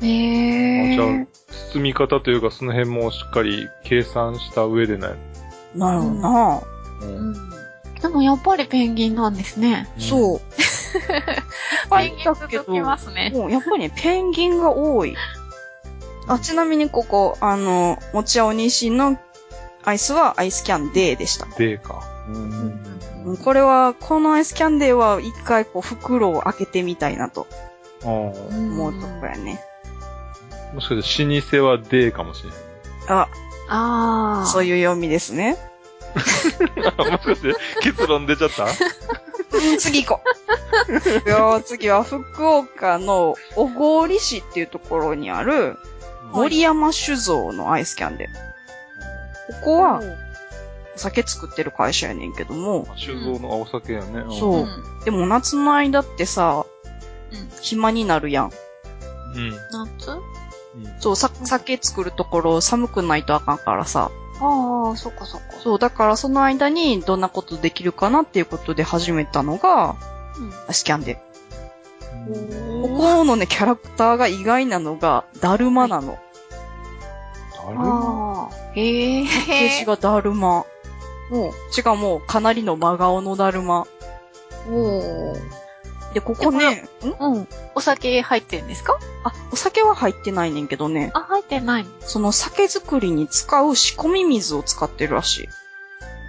[0.00, 0.08] い。
[0.08, 1.26] へあじゃあー。、
[1.72, 5.14] 包み方というかその辺もしっかり計算した上でない。
[5.74, 6.62] なるほどな、
[7.02, 7.34] うん。
[8.00, 9.88] でもやっぱりペンギンなんですね。
[9.98, 10.40] そう。
[11.90, 13.30] ペンギン続きますね。
[13.34, 15.16] もうやっぱりね、ペンギンが多い。
[16.28, 19.18] あ、ちなみにここ、あの、もちやおにしの
[19.84, 21.46] アイスはアイスキャンデーでした。
[21.56, 22.02] でか。
[22.28, 22.80] うん
[23.42, 27.46] これは、このアイスキャンデーは一回こう袋を開けてみたいなと
[28.04, 28.08] ああ。
[28.08, 29.60] 思うとこやね。
[30.74, 31.24] もしかして
[31.58, 32.58] 老舗はでかもしれない。
[33.08, 33.28] あ、
[33.68, 34.50] あー。
[34.50, 35.56] そういう読みですね。
[36.14, 38.64] もしかして結論出ちゃった？
[38.64, 40.20] うん、次行こ
[40.88, 40.92] う。
[40.92, 43.66] いやー次は福岡の小
[44.06, 45.76] 郡市っていうところにある
[46.36, 48.30] 森山酒造のアイスキャンデー。
[49.60, 50.00] ここは
[50.94, 54.20] お酒作ってる会社やねんけども、酒造のお酒やね。
[54.20, 55.04] んそううん。
[55.04, 56.66] でも夏の間ってさ、
[57.32, 58.52] うん暇になるやん。
[59.34, 59.50] うん。
[59.72, 60.20] 夏？
[61.00, 64.10] そう、さ、酒作るところ寒くないとあかんからさ、
[64.40, 65.54] ああ、そっかそっか。
[65.62, 69.96] そう、だからその間にどんなことできるかなっていうことで始めたのが、
[70.38, 70.74] うん。
[70.74, 71.14] スキャンで。
[72.26, 76.18] ここのね、キャラクターが意外なのが、だるまなの。
[77.66, 78.54] 誰ああ。
[78.74, 79.24] へえ。
[79.24, 80.64] ページがだるま。
[81.30, 83.86] もう、しかも、かなりの真顔のだるま。
[84.68, 85.56] おー。
[86.14, 87.08] で、ここね、ん？
[87.20, 87.48] うん。
[87.74, 88.98] お酒入ってんですか？
[89.24, 91.90] あ、お酒は入ってないねんけどね、あ、入ってないの。
[92.00, 95.48] その酒作りに使う仕込み水を使ってるらしい。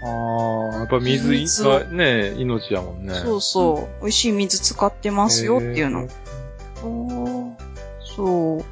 [0.03, 3.13] ああ、やっぱ水水がね、命やもんね。
[3.15, 4.01] そうそう。
[4.01, 6.09] 美味しい水使ってますよっていうの。
[6.83, 7.53] おー。
[8.15, 8.65] そう。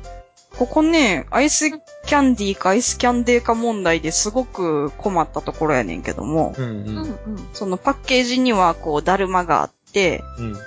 [0.57, 6.67] ここね、アイスキャンディーかアイスキャンデーか問題ですごく困ったところやねんけども、うんう。
[6.67, 7.15] うんんうん。
[7.53, 10.45] そのパッケージにはこう、だるまがあって、うん。
[10.45, 10.57] うん。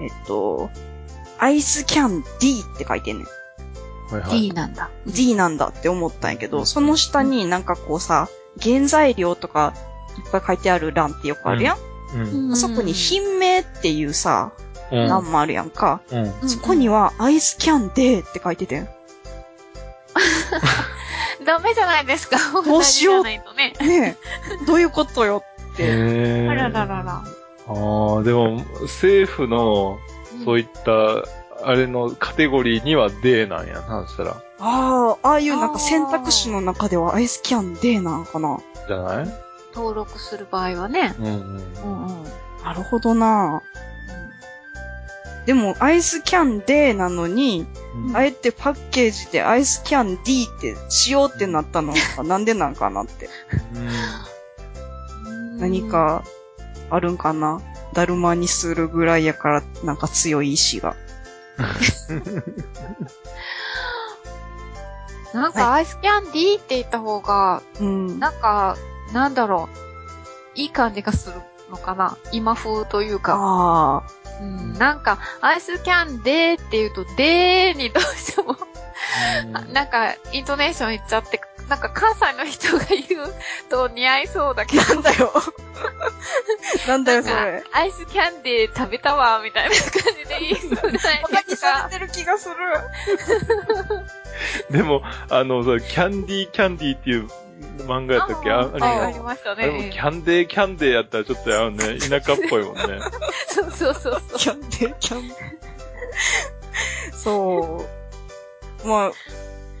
[0.00, 0.70] えっと、
[1.38, 3.26] アイスキャンディーって書いてんねん。
[4.14, 4.40] はいはい。
[4.42, 4.90] D なんだ。
[5.06, 8.28] D なんだって思ったんやけど、その下になんかこうさ、
[8.62, 9.74] 原材料とか
[10.24, 11.76] いっぱい書いてある欄ってよくあるやん、
[12.14, 12.52] うん。
[12.52, 14.52] あそこに品名っていうさ、
[14.92, 15.08] うん。
[15.08, 16.00] 欄もあるやんか。
[16.12, 16.18] うん。
[16.42, 18.88] うんそこにはアイスキャンデーって書いててん。
[21.44, 22.36] ダメじゃないですか。
[22.64, 23.42] どうしようね。
[23.80, 24.16] ね
[24.60, 25.42] え、どういうことよ
[25.72, 25.82] って。
[25.84, 27.22] へーあらららら。
[27.68, 29.98] ああ、でも、政府の、
[30.44, 31.24] そういった、
[31.64, 34.30] あれのカテゴリーには D なんやな、そしたら。
[34.60, 38.58] ああ、ああいうなんか選択肢の中ではアイスキャンデーなんかな。
[38.88, 39.28] じゃない？
[39.74, 41.14] 登録する場合はね。
[41.18, 41.32] うんうん。
[41.32, 42.24] うんうん。
[42.64, 43.62] なるほどな
[45.44, 47.66] でも、アイスキャンデーなのに、
[47.96, 53.28] うんあえてパッケージでアイスキャンディーってしようってなったのが なんでなんかなって。
[53.74, 55.88] うん何。
[55.88, 56.22] か
[56.90, 57.60] あるんかな？
[57.92, 60.94] だるまにするぐらいやから、なんか強い意志が。
[65.32, 68.18] なんかアイスキャンディーって言った方が、うん。
[68.18, 68.76] なんか、
[69.12, 69.68] なんだろ
[70.54, 70.58] う。
[70.58, 71.36] いい感じがする
[71.70, 73.34] のかな今風というか。
[73.34, 74.02] ああ。
[74.40, 78.56] うん、なんか、アイスキャンデーって言うと、デーにどうしても、
[79.54, 83.34] あなんか、イントネーション言っちゃって、なんか関西の人が言う
[83.68, 84.82] と似合いそうだけど。
[84.84, 85.32] なんだよ。
[86.86, 87.62] なんだよ、それ。
[87.62, 91.42] か、アイスキャンデー食べたわ、みたいな感じで言いそうじゃないですか。
[91.48, 92.54] にされてる気がする。
[94.70, 97.28] でも、あの、キャンディーキャンディーっていう
[97.84, 98.50] 漫画やったっけ？
[98.50, 99.90] ああれありましたあれもね。
[99.92, 102.82] キャンデーキャンデーやったらちょっとあのね、田舎っぽいもんね。
[103.48, 104.38] そうそうそうそう。
[104.38, 105.36] キャンデー、キャンデー。
[107.16, 107.84] そ
[108.84, 108.88] う。
[108.88, 109.12] まあ、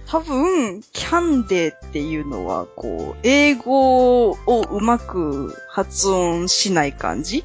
[0.08, 4.36] 多分、キャンデーっていうのは、こう、英語を
[4.70, 7.44] うまく発音しない感じ？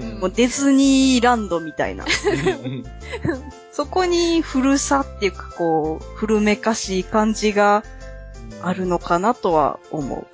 [0.00, 2.04] うんもうディズニーランドみたいな。
[3.72, 7.82] そこに古さっていうか、こう、古めかしい感じが
[8.62, 10.26] あるのかなとは思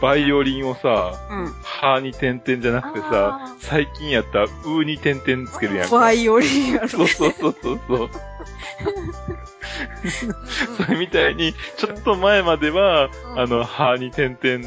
[0.00, 1.34] バイオリンをさ、う。
[1.34, 1.46] うん。
[1.62, 5.96] ハに点々じゃなくてさあ、最近やったらウに点々つけるやんか。
[5.96, 6.88] バイオリンやろ。
[6.88, 8.10] そうそうそうそうそう。
[10.84, 14.64] それみたいに、ちょっと前までは、うんあの、ハに点々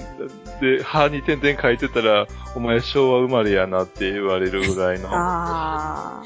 [0.62, 5.10] で、ハに点々書いてたら、お前昭和生まれやなって言われるぐらいの。
[5.10, 6.24] ああ。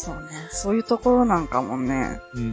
[0.00, 0.28] そうね。
[0.50, 2.22] そういうところなんかもね。
[2.34, 2.52] うん。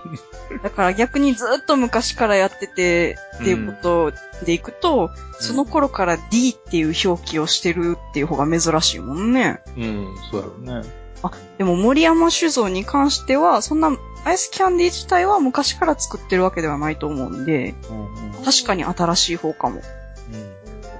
[0.64, 4.12] だから逆にずっと昔からやってて、っていうこと
[4.46, 9.60] でいくと、その頃から D っていう表記をしてるっていう方が珍しいもんね。
[9.76, 10.82] うん、そうやろうね。
[11.22, 18.36] あ、でも森山酒造に関しては、そんなアイスキャンディー自体は昔から作ってるわけではないと思うんで、うん、うん。
[18.38, 18.44] うん。
[18.44, 19.82] 確かに新しい方かも。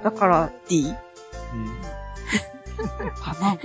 [0.04, 0.92] だから、D
[3.16, 3.58] かな。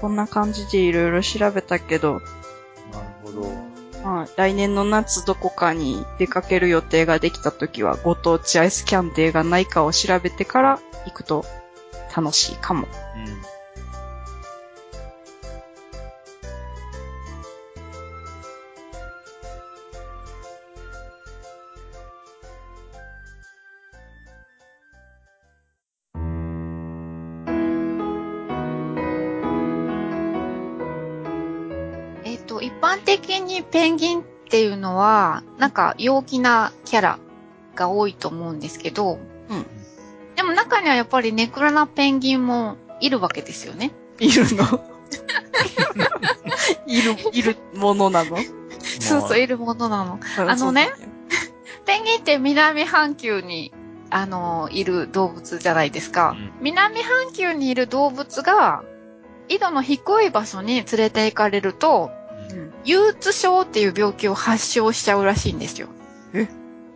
[0.00, 2.14] こんな感じでいろいろ調べたけど、
[2.92, 3.70] なるほど。
[4.02, 11.44] まあ、来年の夏どこかに出かける予定ができた時は、ご当地アイスキャンデーがないかを調べてから行くと
[12.16, 12.88] 楽しいかも。
[13.16, 13.59] うん。
[33.18, 37.18] 的にペンギンっていうのは、なんか陽気なキャラ
[37.74, 39.66] が多いと思うんですけど、うん。
[40.36, 43.90] でも中にはやっぱりネクラなペンギンもいるわけですよね。
[44.20, 44.84] いるの？
[46.86, 48.36] いる、いるものなの？
[49.00, 50.20] そうそう、いるものなの。
[50.38, 50.90] あのね
[51.84, 53.72] ペンギンって南半球に、
[54.10, 56.36] あの、いる動物じゃないですか。
[56.38, 58.84] うん南半球にいる動物が、
[59.48, 62.19] 緯度の低い場所に連れて行かれると、うん
[62.84, 65.88] 憂鬱症っていう病気を発症しちゃうらしいんですよ。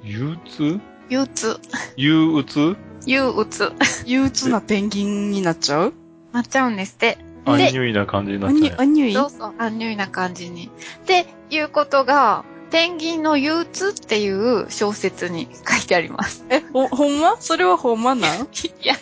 [0.02, 0.80] 憂鬱？
[1.08, 1.58] 憂鬱。
[1.96, 2.76] 憂鬱？
[3.06, 3.72] 憂鬱。
[4.06, 5.94] 憂鬱なペンギンになっちゃう？
[6.32, 7.18] なっちゃうんですって。
[7.46, 8.84] アンニで、ュイな感じになっちゃうア。
[8.84, 10.70] ニュイそうそう、アンニュイな感じに。
[11.02, 16.44] っていうことが、ペンギンの憂鬱っていう小説に書いてあります。
[16.48, 17.36] え、ほ、ほんま？
[17.38, 18.48] それはほんまなん？
[18.48, 18.48] い
[18.82, 18.94] や、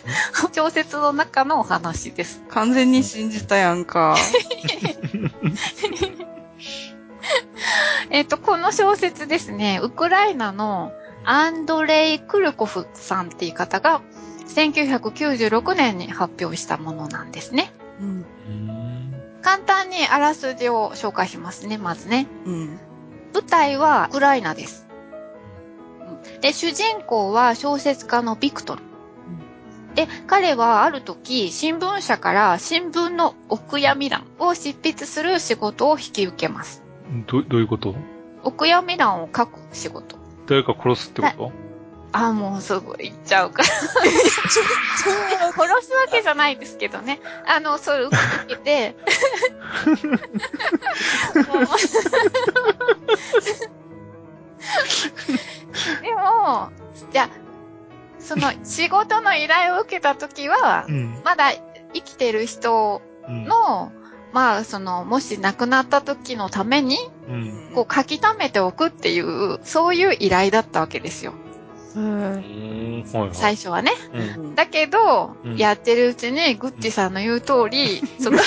[0.51, 2.43] 小説の中のお話です。
[2.49, 4.15] 完全に信じたやんか。
[8.09, 10.91] えっと、この小説ですね、ウクライナの
[11.23, 14.01] アンドレイ・クルコフさんっていう方が、
[14.47, 17.73] 1996年に発表したものなんですね。
[17.99, 18.25] うん。
[18.47, 18.83] うん
[19.41, 22.27] 簡単にあらすじを紹介しますね、まずね。
[22.45, 22.79] うん。
[23.33, 24.87] 舞台はウクライナです。
[24.89, 28.83] うんで、主人公は小説家のビクトル。
[29.95, 36.81] で、彼はある時、新聞社から新聞のお悔やみ欄を執筆する仕事を引き受けます。
[37.27, 37.95] ど、どういうこと？
[38.43, 40.17] お悔やみ欄を書く仕事。
[40.47, 41.51] 誰か殺すってこと？
[42.11, 43.67] あ、もうすぐ言っちゃうから。
[43.69, 43.87] 殺
[45.85, 47.19] すわけじゃないですけどね。
[47.47, 48.17] あの、それ受
[48.47, 48.95] けて、
[56.01, 56.69] でも、
[57.11, 57.29] じゃあ
[58.23, 61.21] その仕事の依頼を受けたときは、ん。
[61.23, 61.51] まだ
[61.93, 63.45] 生きてる人うん。
[63.45, 63.91] の、
[64.33, 66.97] まあ、その、もし亡くなった時のために、
[67.29, 67.71] うん。
[67.75, 71.33] こう書き溜めておくっていう、そういう依頼だったわけですよ。
[71.95, 73.05] うん。
[73.33, 73.91] 最初はね。
[74.13, 74.55] うん。
[74.55, 78.39] だけど、うんやってるうちに、グッチさんの言う通り、 その、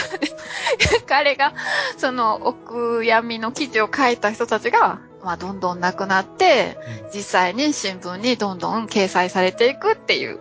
[1.06, 1.54] 彼が、
[1.96, 6.78] その、お悔やみの記事を書いた人たちが、まあ、どんどん亡くなって、
[7.12, 10.38] 実際に新聞にどんどん掲載されていくっていう。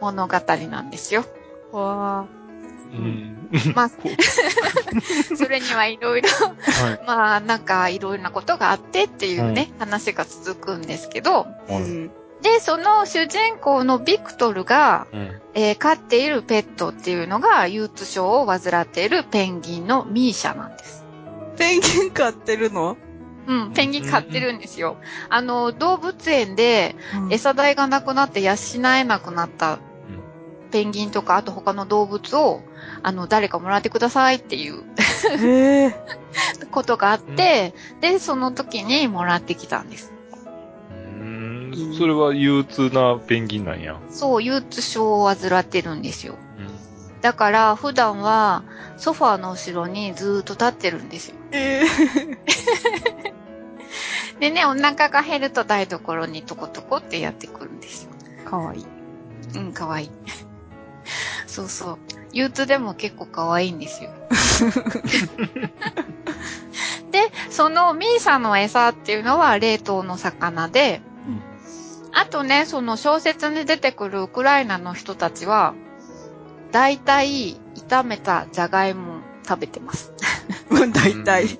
[0.00, 0.40] 物語
[0.70, 1.26] なんですよ。
[1.70, 2.24] わ
[2.94, 3.50] うん。
[3.74, 4.08] まあこ、
[5.36, 7.00] それにはいろいろ、はい。
[7.06, 11.46] まあ、なんか、いろいろなことがあってっていうね、話が続くんですけど。
[12.40, 15.40] で、その主人公のビクトルが、うん。
[15.52, 21.04] えー飼っているペットっていうのが、憂鬱症を患っているペンギンのミーシャなんです。
[21.58, 22.96] ペンギン飼ってるの？
[23.46, 24.96] うん、ペンギン飼ってるんですよ。
[25.28, 26.96] あの、動物園で
[27.30, 28.52] え、餌代がなくなって養
[28.96, 29.78] えなくなった
[30.74, 32.60] ペンギンとか、あと他の動物を、
[33.04, 34.82] あの、誰かもらってくださいっていう。
[36.72, 40.12] ことがあって、で、その時にもらってきたんです。
[41.00, 41.94] うん。
[41.96, 44.00] それは憂鬱なペンギンなんや。
[44.10, 46.34] そう、憂鬱症を患ってるんですよ。
[47.20, 48.64] だから、普段は、
[48.96, 51.36] ソファーの後ろにずーっと立ってるんですよ。
[51.52, 53.23] えー。
[54.40, 58.10] でね、お腹が減ると台所にトコトコってやってくるんですよ。
[58.44, 58.86] かわいい。
[59.56, 60.10] うん、かわいい。
[61.46, 61.98] そうそう。
[62.32, 64.10] 憂鬱でも結構かわいいんですよ。
[67.12, 71.00] で、そのミーサの餌っていうのは冷凍の魚で、
[72.14, 75.74] あとね、その小説に出てくるウクライナの人たちは、
[76.70, 79.16] だいたい炒めたじゃがいも
[79.46, 80.12] 食べてます。
[80.70, 81.58] 大体。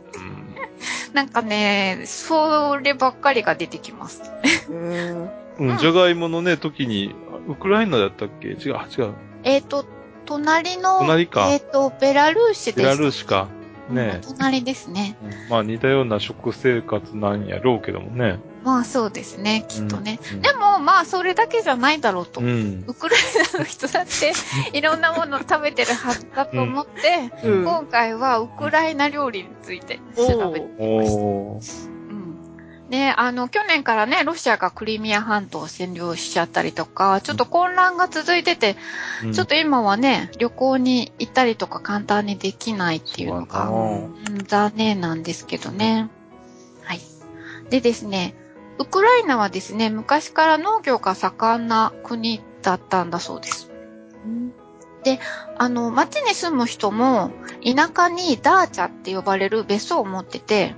[1.13, 4.23] なんかね、そればっかりが出てきます。
[4.69, 5.31] うん。
[5.59, 5.79] うん。
[5.79, 7.15] じゃがいものね、時に、
[7.49, 8.49] ウクライナだったっけ？
[8.49, 9.15] 違う、あ違う。
[9.45, 9.85] えっ、と、
[10.27, 12.79] 隣の、隣かえっ、と、ベラルーシです。
[12.79, 13.49] ベラルーシか。
[13.91, 15.17] ねうん隣ですね。
[15.23, 18.39] うんまあ似たような食生活なんやろうけどもね。
[18.65, 20.19] まあそうですね、きっとね。
[20.33, 20.41] うん。
[20.41, 22.41] でも、まあそれだけじゃないだろうと。
[22.41, 22.85] うん。
[22.87, 23.21] ウクライ
[23.53, 24.33] ナの人だって、
[24.77, 27.65] いろんなものを食べてるはずだと思って、うん。
[27.65, 31.05] 今回はウクライナ料理について調べてみま
[31.61, 31.95] した。
[32.89, 38.77] ね、あの、去年からね、ロシアがクリミア半島を占領しちゃったりとか、ちょっと混乱が続いてて、
[39.25, 46.11] うんちょっと今はね、旅行に行ったりとか簡単にできないっていうのが、うん、残念なんですけどね。
[46.83, 47.01] はい。
[47.71, 48.35] でですね、
[48.79, 53.71] ウクライナはですね、昔から農業が盛んな国だったんだそうです。
[55.05, 55.21] で、
[55.59, 57.31] あの、町に住む人も、
[57.63, 60.75] 田舎にダーチャって呼ばれる別荘を持ってて、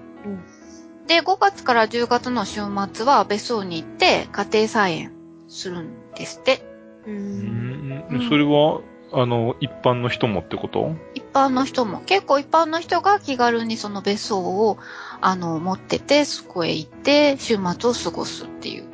[1.06, 5.12] で、5月から10月の週末は別荘に行って家庭菜園
[5.48, 6.64] するんですって。
[7.06, 7.10] う。
[7.10, 8.28] うんん。
[8.28, 8.80] それは、
[9.18, 10.94] あの、一般の人もってこと？
[11.14, 14.76] 一般の人も、結構一般の人が気軽にその別荘を、
[15.22, 18.86] あの、持ってて、そこへ行って、週末を過ごすっていうへ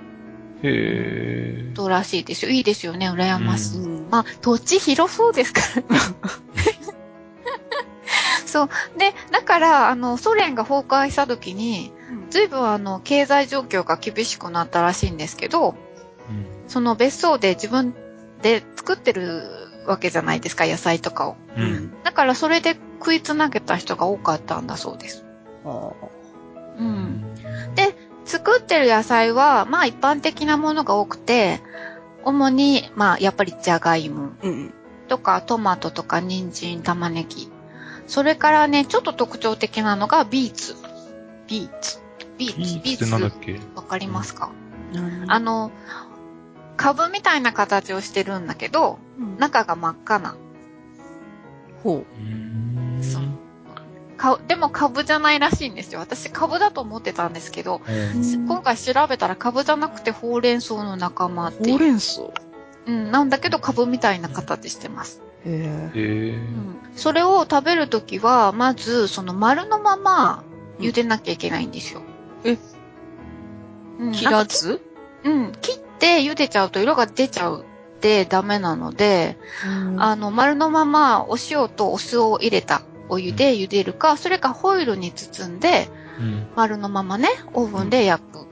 [0.63, 1.65] え。
[1.75, 2.53] ことらしいですよ。
[2.53, 3.81] いいですよね、羨ましい。
[3.81, 4.09] うん。
[4.11, 6.01] まあ、土地広そうですからね。
[8.47, 8.69] そう。
[8.99, 11.93] で、だから、あの、ソ連が崩壊した時に、
[12.31, 15.75] 随分あの、経済状況が厳しくなったらしいんですけど、
[16.69, 17.93] その別荘で自分
[18.41, 19.43] で作ってる
[19.87, 21.37] わけじゃないですか、野菜とかを。
[21.57, 21.61] う。
[21.61, 22.03] うんん。
[22.05, 25.25] だからそれで食いつなげた人が多かったんだそうです。
[25.65, 25.91] あ
[26.79, 27.35] うん。
[27.75, 31.61] で、作ってる野菜は、まあ一般的なものが多くて、
[32.25, 34.73] 主に、まあやっぱりじゃがいもうん。
[35.09, 37.51] とかトマトとか人参、玉ねぎ。
[38.07, 40.75] それからね、ちょっと特徴的なのがビーツ。
[41.49, 41.99] ビーツ。
[42.39, 42.57] ビーツ。
[42.59, 43.61] ビーツってなんだっけ？
[43.75, 44.51] わかりますか、
[45.29, 45.71] ああの、
[46.83, 48.99] カブみたいな形をしてるんだけど、
[49.39, 50.35] 中が真っ赤な。
[51.85, 52.05] ほ
[53.01, 53.23] そう
[54.17, 56.01] かでも株じゃないらしいんですよ。
[56.01, 61.67] 私株だと思ってたんですけど、うん今回調べたら株じゃなくてほうれん草の仲間ってう。
[61.69, 61.73] いう。
[61.73, 62.33] ほうれん草？
[62.87, 65.23] うん、なんだけど株みたいな形してます。
[65.45, 65.99] へえ。
[65.99, 66.79] うん。
[66.97, 70.43] それを食べるときは、まず、その丸のまま
[70.81, 72.03] 茹でなきゃいけないんですよ。
[72.45, 72.59] え？
[74.01, 74.81] うん、切らず？
[75.25, 79.39] うん、切って茹でちゃうと色が出ちゃうってダメなので、
[79.99, 85.89] あの、丸のままお塩とお酢を入れたお湯で茹でるか、それかホイルに包んで、
[86.19, 86.47] うん。
[86.57, 88.47] 丸のままね、オーブンで焼く。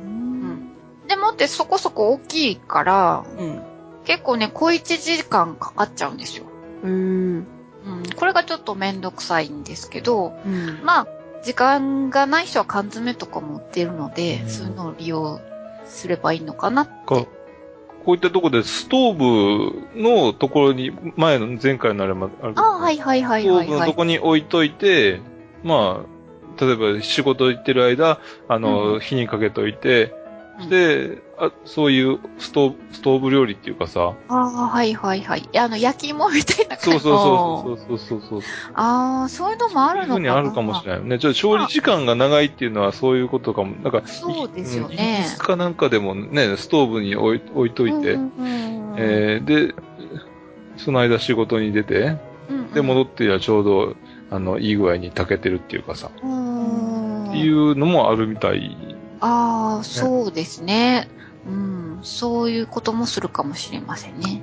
[0.00, 0.70] うん。
[1.08, 3.62] でもってそこそこ大きいから、うん。
[4.04, 6.44] 結構ね、小1時間かかっちゃうんですよ。
[6.44, 6.88] へえ。
[6.88, 7.44] うん。
[8.14, 10.80] これがちょっとめんどくさいんですけど、うん。
[10.84, 11.06] まあ、
[11.42, 15.40] 時間がない人は缶詰とかも売ってるので、うんそういうのを利用
[15.84, 16.86] すればいいのかな。
[16.86, 17.26] か、こ
[18.08, 19.14] ういったところでストー
[19.94, 23.94] ブのところに、前の前回のあれもあるあはいはいはいはいはいストーブのと。
[23.94, 25.20] こに置いといて、
[25.62, 28.18] まあ、例えば仕事行ってる間、
[28.48, 30.14] あの、うん火にかけといて、
[30.60, 35.48] うんで、あそういうストーブ、ストーブ料理っていうかさ、ああ、はいはいはい。
[35.58, 36.84] あの、焼き芋みたいな感じ。
[36.84, 38.72] そうそうそうそうそうそうそう。
[38.74, 40.14] ああ、そういうのもあるのかな。
[40.14, 41.18] そういうふうにあるかもしれないよね。
[41.18, 43.74] ちょっと調理時間が長いっていうのはそういうことかも。
[43.82, 49.74] なんか、そうですようんかなんかでもね、ストーブに置い置いといて、うんうんうんえーで、
[50.76, 52.18] その間仕事に出て、
[52.50, 53.96] うんうんで、戻ってりゃちょうど、
[54.30, 58.76] あの、いい具合に炊けてるっていうかさ、うんっていうのもあるみたい。
[59.20, 61.08] ああ、そうですね。
[61.46, 64.42] うん、そういうこともするかもしれませんね。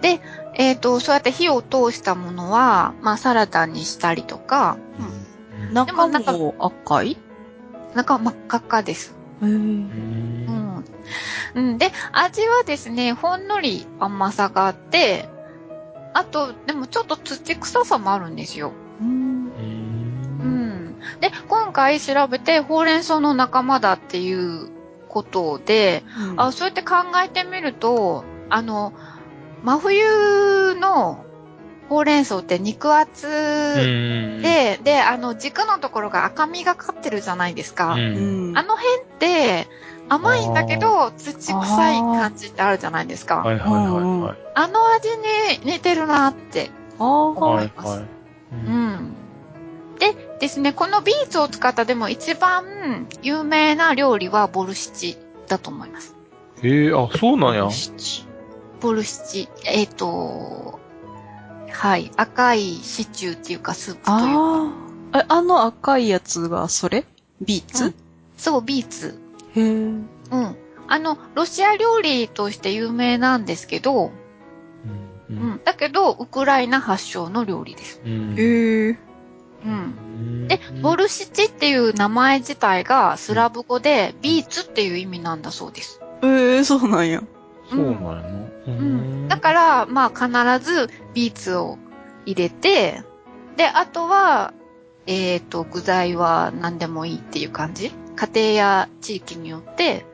[0.00, 0.20] で、
[0.54, 4.78] えっ、と、そうやって火を通したものは、まあ、サラダにしたりとか、
[5.72, 7.16] 中もなんかも赤い？
[7.94, 9.14] 中真っ赤っかです。
[9.40, 10.84] うん。
[11.54, 11.78] うん。
[11.78, 15.28] で、味はですね、ほんのり甘さがあって、
[16.14, 18.72] あと、でもちょっと土臭さもあるんですよ。
[19.00, 19.08] うん。
[19.08, 20.96] うん。
[21.20, 24.70] で、今回調べて、ほうれん草の仲間だっていう
[25.16, 26.02] ことで、
[26.36, 28.92] あ、そうやって考えてみると、あの、
[29.64, 31.24] 真冬の
[31.88, 37.94] ほうれん草って肉厚で、で、あの、軸のところが赤みがかってるじゃないですか。
[37.94, 38.00] うん
[38.50, 38.58] うん。
[38.58, 39.68] あの辺って、
[40.10, 43.36] 甘いんだけど、土臭い感じってあるじゃないですか。
[43.36, 44.36] はいはいはいはい。
[44.54, 45.08] あの味
[45.64, 47.88] に似てるなってあ思はいいます。
[47.88, 48.06] はい。
[48.52, 49.14] うん。
[49.98, 55.18] でですね、このビーツを使ったでも一番有名な料理はボルシチ
[55.48, 56.14] だと思います。
[56.62, 57.68] ええあ、そうなんや。
[58.80, 59.48] ボルシチ。
[59.64, 60.78] えっ、と、
[61.70, 62.10] はい。
[62.16, 64.24] 赤いシチューっていうかスープというか。
[65.12, 65.42] ああ。
[65.42, 67.04] の赤いやつがそれ？
[67.40, 67.94] ビーツ？
[68.36, 69.18] そう、ビーツ。
[69.54, 69.64] へえ。
[69.64, 70.04] うん。
[70.88, 74.10] あの、ロシア料理として有名なんですけど、う
[75.30, 75.60] うんん。
[75.64, 78.00] だけど、ウクライナ発祥の料理です。
[78.04, 78.98] うんへえ。
[79.64, 80.48] うん。
[80.48, 86.00] で、ボルシチっていう名前自体がスラブ語で、ビーツっていう意味なんだそうです。
[86.22, 87.22] ええ、そうなんや。
[87.68, 88.20] そうなんやな。
[88.20, 89.28] ううん。
[89.28, 91.78] だから、まあ、必ずビーツを
[92.24, 93.02] 入れて、
[93.56, 94.52] で、あとは、
[95.06, 97.92] えっ、と、具材は何でもいいっていう感じ？
[98.16, 100.04] 家庭や地域によって、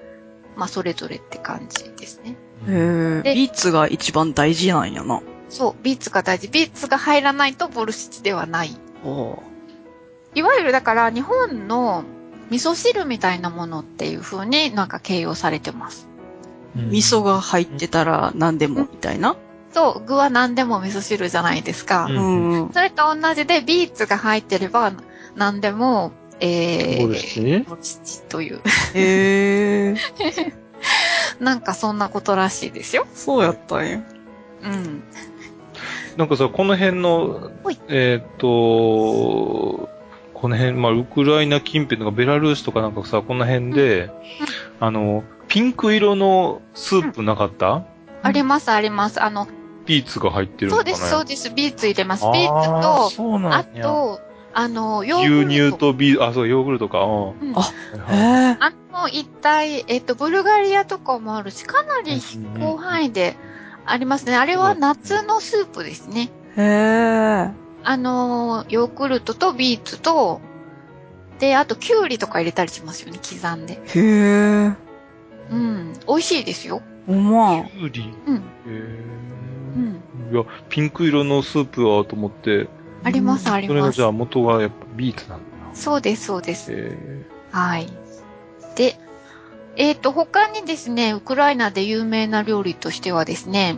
[0.57, 2.36] まあ、それぞれって感じですね。
[2.68, 3.22] へえ。
[3.22, 5.22] でビーツが一番大事なんやな。
[5.49, 6.49] そう、ビーツが大事。
[6.49, 8.76] ビーツが入らないとボルシチではない。
[9.05, 9.42] お
[10.34, 12.05] いわゆるだから日本の
[12.50, 16.09] 味噌汁みたいなものっていう風になんか形容されてます。
[16.74, 19.36] 味噌が入ってたら何でもみたいな？
[19.72, 22.07] そう、具は何でも味噌汁じゃないですか。
[22.11, 22.72] ううんん。
[22.72, 24.92] それと同じでビーツが入ってれば
[25.34, 28.61] 何でも、えー、ボルシチねボルシチという。
[28.94, 29.94] へえ。
[31.40, 33.07] なんかそんなことらしいですよ。
[33.14, 34.00] そうやったんや。
[34.62, 35.03] うん。
[36.16, 37.50] なんかさ、この辺の
[37.88, 39.88] えーっと、
[40.34, 44.10] この辺、まあ、ウクライナ近辺とかベラルーシとかなんかさ、この辺で、
[44.80, 47.84] あの、ピンク色のスープなかった、
[48.22, 49.22] ありますあります。
[49.22, 49.46] あの、
[49.86, 50.90] ビーツが入ってるのかな？
[50.96, 51.50] そうです、そうです。
[51.50, 52.24] ビーツ入れます。
[52.32, 53.64] ビあーーツと、あ。
[53.64, 54.20] と、
[54.54, 55.76] あの、ヨーグル牛ト。
[55.76, 57.00] 乳とビー、あ、そう、ヨーグルトか。
[57.00, 57.48] うん。
[57.48, 57.62] うんあ
[58.10, 58.56] へえ。
[58.60, 63.36] あの、一体、えっと、ブルガリアとかもあるし、かなり広範囲で
[63.87, 64.37] ありますね。
[64.37, 66.30] あれは夏のスープですね。
[66.57, 67.51] へえ。
[67.85, 70.41] あの、ヨーグルトとビーツと、
[71.39, 73.74] で、あと、きゅうりとか入れたりしますよね、刻んで。
[73.74, 74.72] へえ。
[75.51, 75.93] うん。
[76.07, 76.83] 美味しいですよ。
[77.09, 78.14] おまきゅうり。
[78.26, 78.37] うん。
[78.37, 80.03] へうん。
[80.30, 82.68] ーいや、ピンク色のスープはと思って、
[83.03, 84.07] あります、ありますそれがじゃ。
[84.07, 85.74] あ元がやっぱビーツなんだな。
[85.74, 86.68] そうです、そうです。
[86.72, 87.89] えはい。
[88.76, 88.97] で、
[89.76, 93.76] えっ、と、他にですね、ウクライナで有名な料理としてはですね、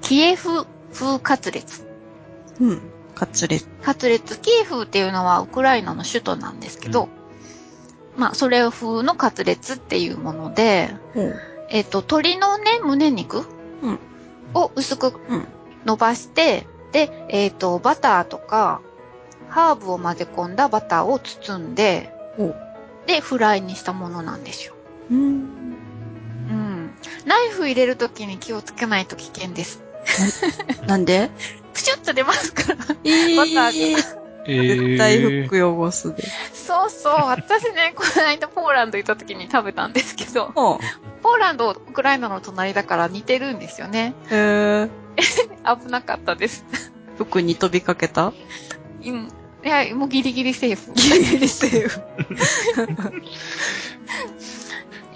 [0.00, 1.86] キエフ風カツレツ。
[2.60, 2.82] うん。
[3.14, 3.66] カツレツ。
[3.82, 7.08] カツレツ、キエフっていうのはウクライナの首都なんですけど、
[8.16, 11.34] まあ、それ風のカツレツっていうもので、ほう。
[11.68, 13.44] えっ、と、鶏のね、胸肉
[13.82, 13.98] うん
[14.54, 15.46] を薄くうん
[15.84, 18.80] 伸ばして、で、えっ、と、バターとか、
[19.48, 22.12] ハーブを混ぜ込んだバターを包んで
[23.06, 24.73] で、フライにしたものなんですよ。
[25.10, 25.18] うん。
[25.18, 26.90] うん。
[27.26, 29.82] ナイフ入れるときに気をつけないと危険です。
[30.86, 31.30] なんで？
[31.74, 32.78] プシュッと出ますから。
[33.04, 33.98] えバターが。
[34.46, 36.22] ー、絶対フック汚すで。
[36.52, 37.12] そうそう。
[37.14, 40.52] 私ね、この間ポーランド行った時に食べたんですけど。
[40.54, 44.14] ポーランド、ウクライナの隣だから似てるんですよね。
[44.30, 44.90] へえ。
[45.80, 46.64] 危なかったです。
[47.16, 48.32] 服に飛びかけた？
[49.04, 49.28] うん。
[49.64, 50.92] いや、もうギリギリセーフ。
[50.92, 52.00] ギリギリセーフ。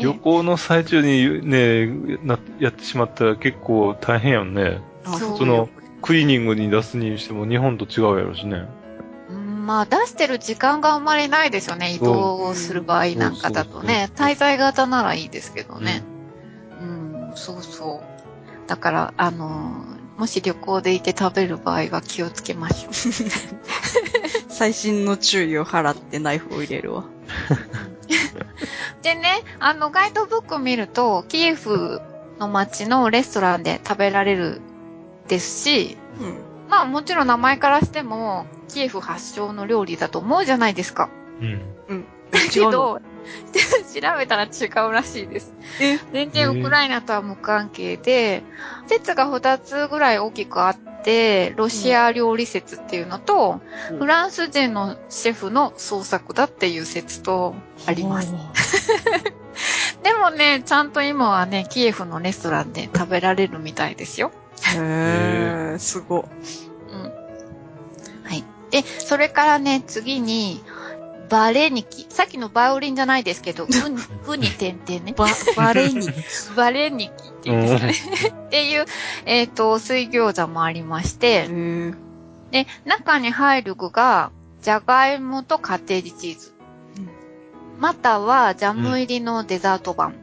[0.01, 1.86] 旅行の最中にね、
[2.22, 4.80] な、やってしまったら結構大変やんね。
[5.05, 5.68] そうその、
[6.03, 8.66] クリーニングに出すにしても日本と違うやろしね。
[9.30, 11.92] うんまあ、出してる時間があんまりないですよね。
[11.92, 14.11] 移動する場合なんかだとね。
[14.14, 16.03] 滞在型ならいいですけどね。
[16.80, 18.68] うん、そうそう。
[18.68, 22.92] だから、あのーもし旅行でいて食べる場合は気をつけましょう。
[24.51, 27.05] 最新の注意を払ってナイフを入れるわ。
[29.03, 32.01] でね、あの、ガイドブック見ると、キエフ
[32.39, 34.61] の街のレストランで食べられる
[35.28, 36.39] ですし、うん。
[36.68, 41.09] まあもちろん名前からしても、キエフ発祥の料理だと思うじゃないですか。
[41.89, 42.05] うん。
[42.05, 42.05] だ
[42.51, 43.01] けど、
[43.95, 45.53] 調べたら違うらしいです。
[45.80, 45.99] え？
[46.12, 48.43] 全然ウクライナとは無関係で、
[48.86, 53.61] 説が2つぐらい大きくあって、ロシア料理説っていうのと、
[53.91, 57.55] うんフランス人のシェフの創作だっていう説と
[57.86, 58.32] あります。
[60.03, 64.30] でもね、ちゃんと今はね、キエフのレストランで食べられるみたいですよ。
[64.76, 66.28] へえ、すご。
[66.93, 67.03] うん。
[68.24, 68.45] はい。
[68.70, 70.62] で、それからね、次に、
[71.29, 72.07] バレニキ。
[72.09, 75.14] さっきのバイオリンじゃないですけど、 ふに、ふに点々ね。
[75.16, 75.26] バ、
[75.57, 76.09] バレに。
[76.57, 78.35] バレニキっていうんですかね。
[78.47, 78.87] っていう、
[79.26, 81.95] えっ、と、水餃子もありまして、へ
[82.51, 84.31] で、中に入る具が、
[84.62, 86.53] じゃがいもとカテージチーズ。
[87.79, 90.14] または、ジャム入りのデザート版。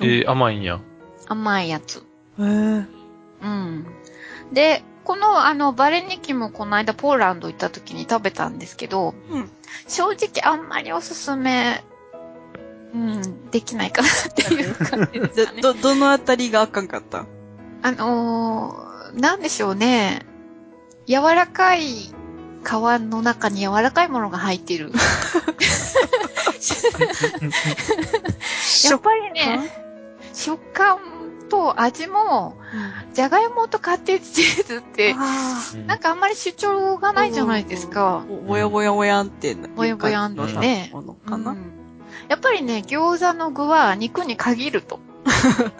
[0.00, 0.80] えー、甘いんや。
[1.28, 2.04] 甘いやつ。
[2.38, 2.42] え。
[2.42, 2.86] へえ。
[3.42, 3.86] うん。
[4.52, 9.50] で、この、あの、バレニキもこの間ポーランド行った時に食べたんですけど、うん
[9.88, 11.82] 正直あんまりおすすめ、
[12.94, 15.60] うん、できないかなっていう感じですね。
[15.62, 17.26] ど、どのあたりがあかんかった？
[17.82, 20.24] あのー、なんでしょうね。
[21.06, 22.14] 柔らかい皮
[22.64, 24.90] の中に柔らかいものが入ってる。
[28.88, 29.70] やっぱりね、
[30.32, 30.98] 食感
[31.48, 32.56] と味も、
[33.12, 38.24] じゃがいもとカッテージチーズって、あなんかあんまり主張がないじゃないですか。
[38.28, 39.54] ーぼやぼやぼやんって。
[39.54, 40.92] ぼやぼやんってね
[42.28, 45.00] やっぱりね、餃子の具は肉に限ると。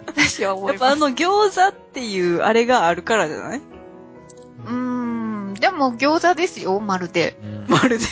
[0.07, 0.83] 私は思います。
[0.83, 3.59] やっぱあの餃子っていうあれがあるからじゃない？
[3.59, 5.53] うーん。
[5.59, 7.37] でも餃子ですよ、まるで。
[7.67, 8.05] まるで。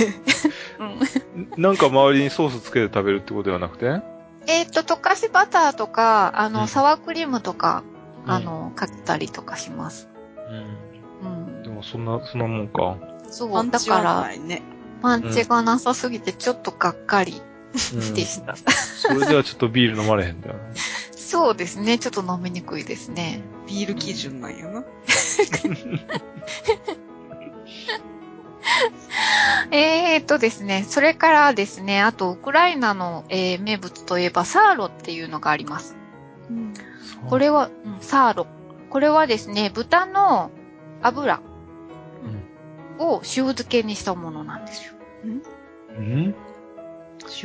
[0.80, 1.62] うん。
[1.62, 4.02] なんか周りにソースつけて食べるってことではなくて？
[4.48, 7.84] えっ、と、溶かしバターとか、あの、うんサワークリームとか、
[8.26, 10.08] うんあの、かけたりとかします。
[11.22, 11.64] うん。
[11.64, 12.98] でもそんな、そんなもんか。
[13.30, 14.62] そう、パンだチはなから、いね。
[15.02, 17.42] パンチがなさすぎてちょっとがっかり
[17.94, 18.56] うん でした。
[18.56, 20.60] それではちょっとビール飲まれへんだよね。
[21.12, 23.42] そうですね、ちょっと飲みにくいですね。
[23.68, 24.84] ビール基準なんやな。
[29.72, 35.96] えーっとですね、それからですね、あと、ウクライナの、えー名物といえば、サーロっていうのがあります。
[37.30, 38.48] これは、うんサーロ。
[38.90, 40.52] これはですね、豚の
[41.02, 41.40] 油
[43.00, 44.94] を塩漬けにしたものなんですよ。
[45.98, 46.36] うん？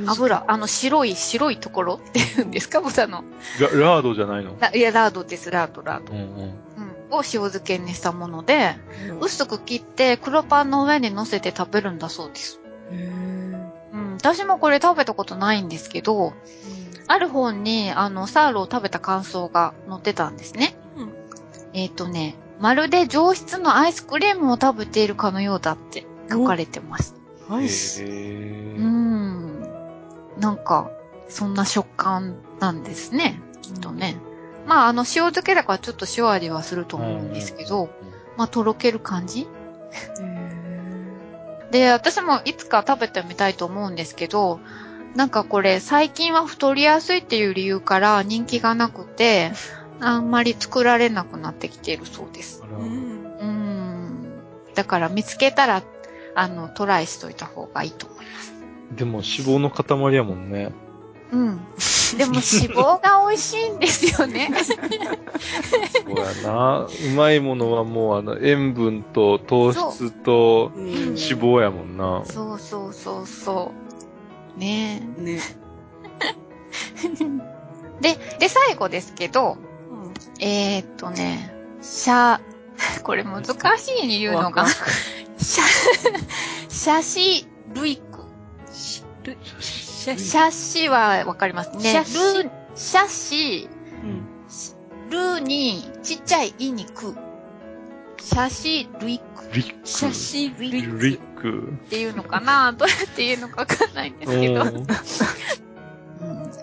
[0.08, 3.24] 油、あの白い、白いところっていうんですか、豚の。
[3.60, 4.56] ララードじゃないの？
[4.60, 6.12] ラいや、ラードです、ラード、ラード。
[6.12, 6.54] うんうん。
[7.10, 7.14] うん。
[7.14, 8.76] を塩漬けにしたもので、
[9.20, 12.60] 薄く切って黒パンの上に乗せて食べるんだそうです。
[12.90, 14.14] うん。
[14.14, 16.32] 私もこれ食べたことないんですけど、
[17.06, 20.76] ある本に、あの、サーロを食べた感想が載ってたんですね。
[20.96, 21.12] うん
[21.74, 27.14] えっ、とね、まるで上質のアイスクリームを食べているかのようだって書かれてます。
[27.48, 28.02] アイス？
[28.02, 29.60] へうーん。
[30.38, 30.90] なんか、
[31.28, 33.40] そんな食感なんですね。
[33.62, 34.16] きっとね。
[34.68, 37.88] まあ、あの、塩漬けだからちょっと塩味はすると思うんですけど、
[38.36, 39.48] まあ、とろける感じ？
[41.72, 44.60] で、私もいつか食べてみたいと思うんですけど、
[45.16, 49.52] なんかこれ最近は太りやすいっていう理由から人気がなくて、
[50.00, 52.62] あんまり作られなくなってきているそうです。
[52.62, 53.38] うん。
[53.40, 54.42] うん。
[54.74, 55.82] だから見つけたら、
[56.34, 58.52] あの、トライしといた方がいいと思います。
[58.94, 59.24] でも脂
[59.56, 60.72] 肪の塊やもんね。
[61.32, 61.60] うん。
[62.16, 62.42] でも 脂
[62.74, 64.50] 肪が美味しいんですよね。
[64.64, 66.86] そうやな。
[66.86, 72.22] うまいものはもうあの、塩分と糖質とうん脂肪やもんな。
[72.24, 73.72] そうそうそうそ
[74.56, 74.58] う。
[74.58, 75.40] ねね。
[76.22, 77.18] え。
[78.00, 79.58] で、で、最後ですけど、
[80.40, 81.52] えー、っとね、
[81.82, 82.40] シャ、
[83.02, 85.64] これ難しいに言うのが、シャ、
[86.68, 88.02] シャシルイク。
[88.72, 91.80] シル、シシャシはわかりますね。
[91.82, 93.68] シャシルシャシ、
[94.04, 95.10] うん。
[95.10, 97.14] ルにちっちゃいイにク。
[98.20, 99.86] シャシルイクリック。
[99.86, 101.72] シャシルイリック。
[101.86, 102.72] っていうのかな？
[102.78, 104.64] どうやって言うのかわかんないんですけど。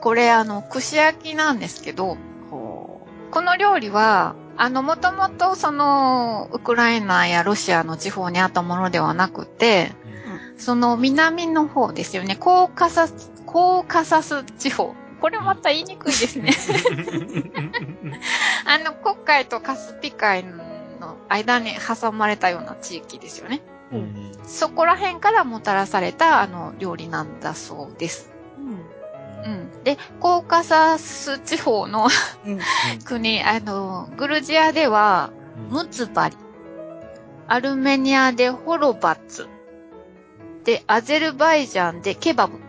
[0.01, 2.17] これあの、串焼きなんですけど、
[2.49, 9.91] ほこの料理は、あの、もともとその、ウクライナやロシアの地方にあったものではなくて、
[10.57, 12.35] その南の方ですよね。
[12.35, 14.95] コーカサス、コーカサス地方。
[15.21, 16.51] これまた言いにくいですね。
[18.65, 23.61] あの、黒海とカスピ海の間に挟まれたような地域ですよね。
[23.91, 28.29] うんそこら辺からもたらされた、あの、料理なんだそうです。
[28.59, 28.61] う。
[28.61, 29.51] うん。
[29.51, 29.83] うん。
[29.83, 32.07] で、コーカサス地方の
[32.45, 32.59] うん。
[33.05, 35.31] 国、あの、グルジアでは、
[35.69, 36.37] ムツバリ。
[37.47, 39.47] アルメニアでホロバツ。
[40.65, 42.59] で、アゼルバイジャンでケバブっ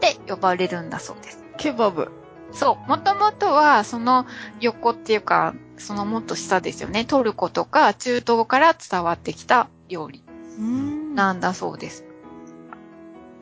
[0.00, 1.42] て呼ばれるんだそうです。
[1.56, 2.10] ケバブ。
[2.52, 2.88] そう。
[2.88, 4.26] もともとは、その
[4.60, 7.04] 横っていうか、そのもっと下ですよね。
[7.04, 10.22] トルコとか中東から伝わってきた料理
[10.58, 12.04] うんなんだそうです。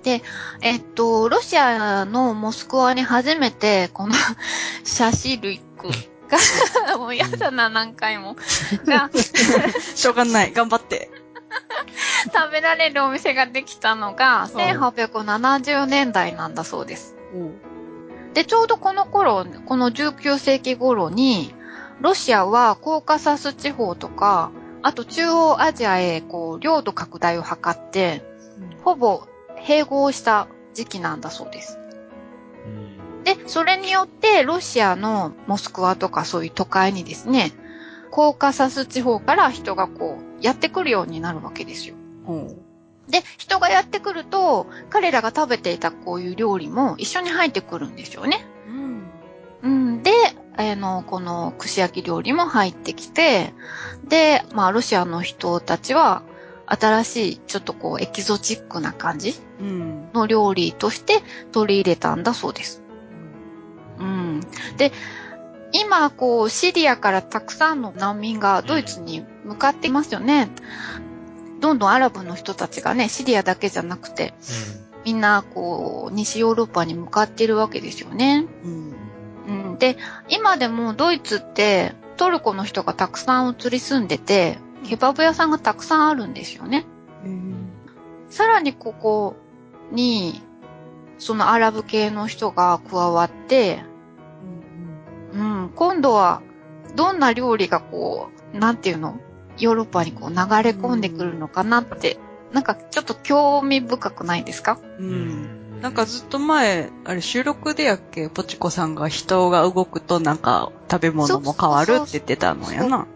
[0.02, 0.22] で、
[0.60, 4.14] えっと、ロシアのモスクワに初めて、この
[4.84, 5.88] シャシルイク
[6.88, 8.36] が、 もうやだな、何回も。
[8.84, 9.10] が、
[9.94, 10.52] しょうがない。
[10.52, 11.10] 頑張って。
[12.32, 17.16] 食べられるお店ができたのが、1870年代なんだそうです。
[18.34, 21.54] で、ちょうどこの頃、この19世紀頃に、
[22.00, 24.50] ロシアはコーカサス地方とか、
[24.82, 28.24] あと中央アジアへこう領土拡大を図って、
[28.84, 29.26] ほぼ
[29.64, 31.78] 併合した時期なんだそうです。
[33.24, 37.52] で、それによってロシアのモスクワとかそういう都会にですね、
[38.10, 41.94] コーカサス地方から人がこうやってくるようになるわけですよ。
[42.26, 42.56] ほ
[43.08, 48.46] で、人がやってくると、彼らが食べていたこういう料理も一緒に入ってくるんですよね。
[48.68, 48.70] う。
[48.70, 49.02] うん。
[49.62, 50.12] うん、で、
[50.56, 53.54] あの、この串焼き料理も入ってきて、
[54.06, 56.22] で、まあ、ロシアの人たちは、
[56.66, 60.08] 新しい、ちょっとこう、エキゾチックな感じうん。
[60.12, 62.82] の料理として取り入れたんだそうです。
[63.98, 64.40] うん。
[64.76, 64.92] で、
[65.72, 70.50] 今、こう、シリアからたくさんの難民がドイツに向かっていますよね。
[71.60, 74.34] どんどんアラブの人たちがね、シリアだけじゃなくて、
[75.04, 78.46] みんな、こう、西ヨーロッパに向かっているわけですよね。
[78.64, 79.78] うん。
[79.78, 79.96] で、
[80.28, 86.86] 今でもドイツってトルコの人がたくさん移り住んでて、ケバブ屋さんがたくさんあるんですよね。
[88.30, 89.36] さらにここ
[89.90, 90.42] に、
[91.18, 93.84] そのアラブ系の人が加わって、
[95.32, 96.42] うん、今度は
[96.94, 99.18] どんな料理がこう、なんていうの？
[99.58, 100.38] ヨーロッパにこう流れ
[100.70, 102.18] 込んでくるのかなって、
[102.52, 104.78] なんかちょっと興味深くないですか？
[104.98, 105.80] うん。
[105.80, 112.98] なんかずっと前、あれ収録でやっけ、ポチコさんが人が動くとなんか食べ物も変わるって言ってたのやな。
[112.98, 113.06] う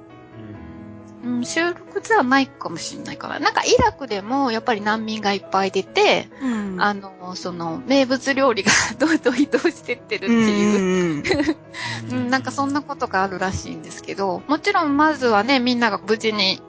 [1.28, 3.38] ん、収録ではないかもしれないから。
[3.40, 10.82] なんかイラクでもやっぱり難民がいっぱい出て、うんあの、その名物料理がどんどん移動してってるってうんいう、う
[11.18, 11.24] ん
[12.10, 16.62] うん、なんかそんなことがあるらしいんですけど、もちろんまずはね、みんなが無事に、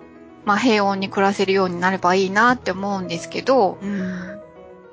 [0.46, 4.40] まあ平穏に暮らせるようになればいいなって思うんですけど、うん。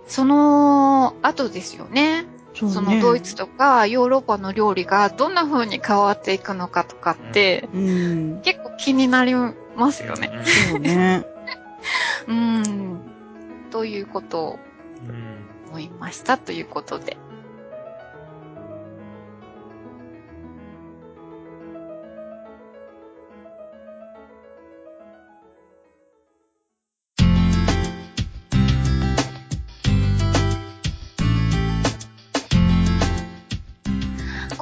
[0.06, 2.26] その後ですよね。
[2.54, 8.40] そそのドイツとかヨーロッパの料理がどんな風に変わっていくのかとかって、うん。
[8.42, 10.30] 結構気になりますよね。
[10.70, 11.26] そうね。
[12.28, 13.00] うん。
[13.70, 14.58] ということを
[15.08, 15.34] うん
[15.74, 17.16] 思いましたということで。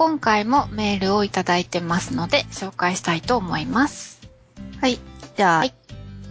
[0.04, 4.20] 今回もメールをいただいてますので、紹介したいと思います。
[4.80, 4.98] はい。
[5.36, 5.72] じゃあ、はい。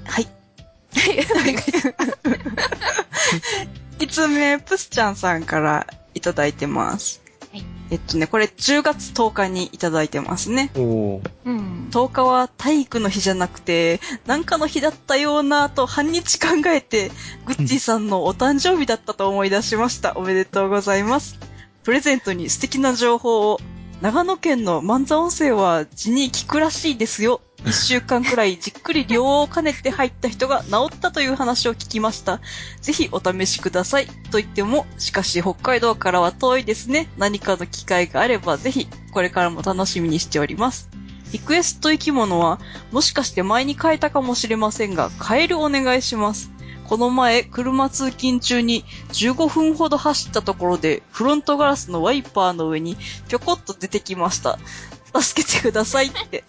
[0.03, 0.27] はい。
[4.03, 7.21] いつ目、プスちゃんさんからいただいてます。
[7.49, 10.69] はいえっとね、これ10月10日にいただいてますね。
[10.75, 11.87] おーうん。
[11.91, 17.09] 10日は体育の日じゃなくて、なんかの日だったようなと半日考えて、
[17.45, 20.17] グッチーさんのお誕生日だったと思い出しました。
[20.17, 21.50] おめでとうございます。
[21.83, 23.59] プレゼントに素敵な情報を。
[24.01, 27.39] 長野県の万座温泉は地に効くらしいですよ。
[27.63, 32.41] 一週間くらいじっくり療を兼ねて入った人が治ったという話を聞きました。
[32.81, 34.07] ぜひお試しください。
[34.31, 37.09] と言っても、しかし北海道からは遠いですね。
[37.17, 40.89] 何かの機会があればぜひ、これからも楽しみにしております。
[41.31, 42.59] リクエスト生き物は、
[42.91, 46.51] もしかして前に変えたかもしれませんが、変えるお願いします。
[46.91, 52.97] この前、車通勤中に15分ほど走ったところで、フロントガラスのワイパーの上に
[53.29, 54.59] ぴょこっと出てきました。
[55.19, 56.43] 助けてくださいって。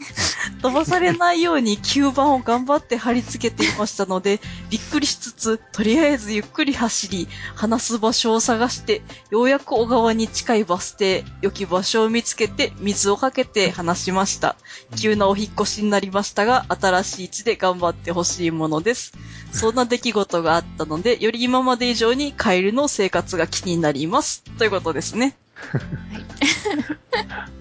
[0.60, 4.40] 飛ばされないように吸盤を頑張って貼り付けていましたので、
[4.70, 14.56] びっくりしつつ、とりあえずゆっくり走り、話す場所を探して、ようやく小川に近いバス停、良き場所を見つけて、水をかけて話しました。
[14.96, 19.12] 急なお引っ越しになりましたが、新しい地で頑張ってほしいものです。
[19.52, 24.42] そんな出来事があったので、より今まで以上にカエルの生活が気になります。
[24.58, 25.36] ということですね。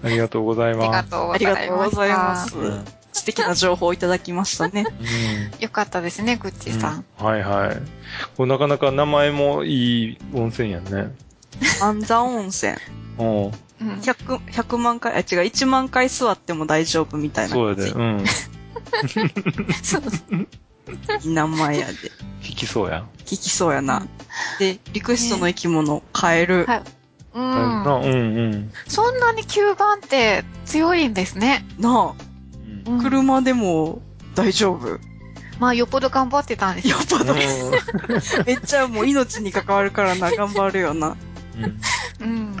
[0.02, 1.14] ありがとうございます。
[1.14, 1.44] あり。
[1.44, 2.56] がとうございます。
[2.56, 4.86] うん素敵な情報をいただきましたね。
[5.60, 7.04] よかったですね、グッチさん。
[7.18, 7.76] はいはい。
[8.36, 11.14] これなかなか名前もいい温泉やね。
[11.80, 12.74] 安座温泉。
[13.18, 13.26] うん。
[13.46, 13.52] うん。
[14.00, 17.90] 100、100万回、あ、違う、1万回座っても大丈夫みたいなそうやで。
[17.90, 18.24] うん。
[19.82, 20.02] そ う
[21.22, 21.92] いい名前やで。
[22.42, 23.04] 聞きそうや。
[23.26, 24.06] 聞きそうやな。
[24.58, 26.64] で、リクエストの生き物、カエル。
[26.64, 26.82] はい
[27.34, 27.50] うん。
[27.84, 28.72] なうんうん。
[28.86, 31.64] そんなに吸盤って強いんですね。
[31.78, 32.14] な
[32.86, 34.02] うんうんあ、車でも
[34.34, 34.98] 大丈夫。
[35.58, 37.06] まあ、よっぽど頑張ってたんですよやっ。
[37.06, 41.16] ぱめっちゃもう命に関わるからな、頑張るよな。
[42.20, 42.56] うんうん。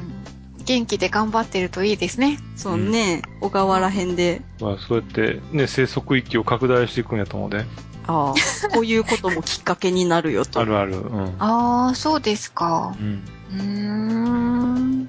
[0.64, 2.38] 元気で頑張ってるといいですね。
[2.56, 7.64] そうね、小川ら辺で、まあ、そうやって、ね、生息域を拡大していくんやと思うで。
[8.06, 8.34] ああ、
[8.72, 10.60] こういうこともきっかけになるよと。
[10.60, 10.96] あるある。
[10.96, 11.36] うん。
[11.38, 12.94] ああ、そうですか。
[12.98, 13.24] うん。
[13.50, 15.08] うーん。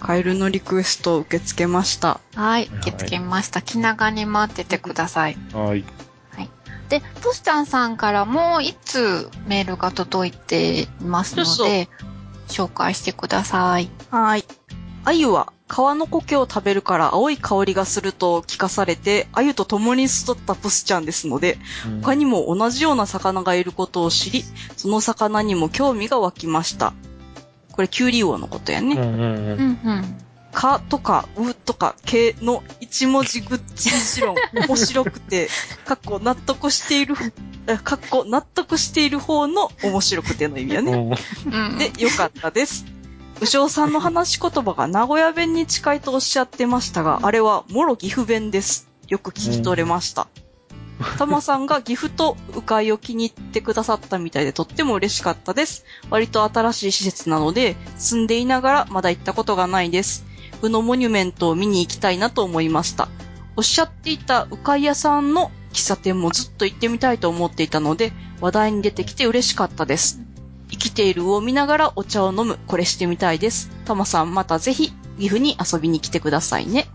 [0.00, 2.20] カエルのリクエストを受け付けました。
[2.34, 3.62] はい、受け付けました。
[3.62, 5.36] 気長に待っててください。
[5.52, 5.84] はい。
[6.92, 11.88] で、ポスタンさんからも一通メールが届いていますのそうで、
[12.48, 13.88] 紹介してください。
[14.10, 14.44] はーい。
[15.04, 15.54] 鮎は？
[15.72, 21.56] 川の苔を食べるから青い香りがすると聞かされて、鮎と共に育ったプスちゃんですので、
[22.02, 24.44] 他にも同じような魚がいることを知り、
[24.76, 26.92] その魚にも興味が湧きました。
[27.70, 28.96] これ、キュウリウオのことやね。
[28.96, 29.56] うんうんうんう。
[29.56, 30.18] んうん。
[30.52, 33.88] かとか、うとか、けの一文字グッチ
[34.20, 34.36] 理論、
[34.68, 35.48] 面白くて、
[35.86, 37.14] かっこ納得している、
[37.66, 41.16] えかっこ納得している方の面白くての意味やね。
[41.78, 42.91] で、よかったです。
[43.42, 48.88] 武将さんの話し言葉が名古屋弁に近いとおっしゃってましたが、あれはもろ岐阜弁です。
[49.08, 50.28] よく聞き取れました。
[51.18, 55.84] たまさんが岐阜と鵜飼を気に入ってくださったみたいでとっても嬉しかったです。
[56.08, 60.24] 割と新しい施設なので、住んでいながらまだ行ったことがないです。
[60.62, 63.08] 鵜のモニュメントを見に行きたいなと思いました。
[63.56, 70.20] おっしゃっていた鵜飼屋さんの喫茶店もずっと行ってみたいと思っていたので、話題に出てきて嬉しかったです。
[70.72, 73.70] 生きている魚を見ながらお茶を飲む、これしてみたいです。
[73.84, 76.88] たまさんまたぜひ、岐阜に遊びに来てくださいね。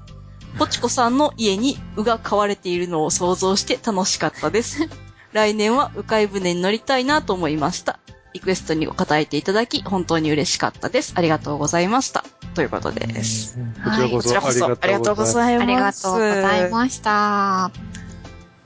[0.58, 4.90] ポチコさんの家に鵜が飼われているのを想像して楽しかったです。
[5.32, 8.00] 来年は鵜飼船に乗りたいなと思いました。
[8.34, 11.14] リクエストに答えていただき、本当に嬉しかったです。
[11.16, 12.26] ありがとうございました。
[12.56, 13.60] ということです。
[13.84, 15.62] こちらこそこちらこそ、ありがとうごいざいます。
[15.62, 17.72] ありがとうございました。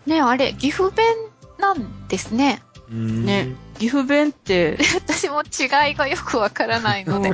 [0.06, 1.06] ねあれ、岐阜弁
[1.60, 2.62] なんですね。
[2.90, 3.54] ね。
[3.82, 7.32] 岐阜弁って、 私も違いがよくわからないので。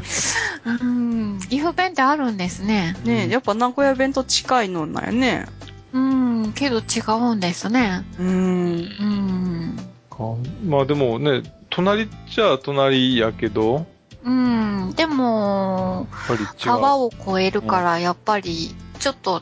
[0.65, 2.95] うん、岐阜弁ってあるんですね。
[3.03, 5.45] ね、やっぱ名古屋弁と近いのなんやね。
[5.91, 8.05] うん、けど違うんですね。
[8.17, 8.29] うーん。
[8.29, 9.77] うん。
[10.09, 10.23] か
[10.65, 13.85] まあでもね、隣っちゃ隣やけど、
[14.23, 16.47] うん、でも、やっぱり違う。
[16.63, 19.41] 川を越えるから、やっぱり、ちょっと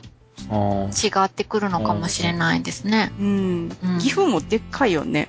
[0.50, 3.12] 違ってくるのかもしれないですね。
[3.20, 3.98] うんうん。
[4.00, 5.28] 岐阜もでっかいよね。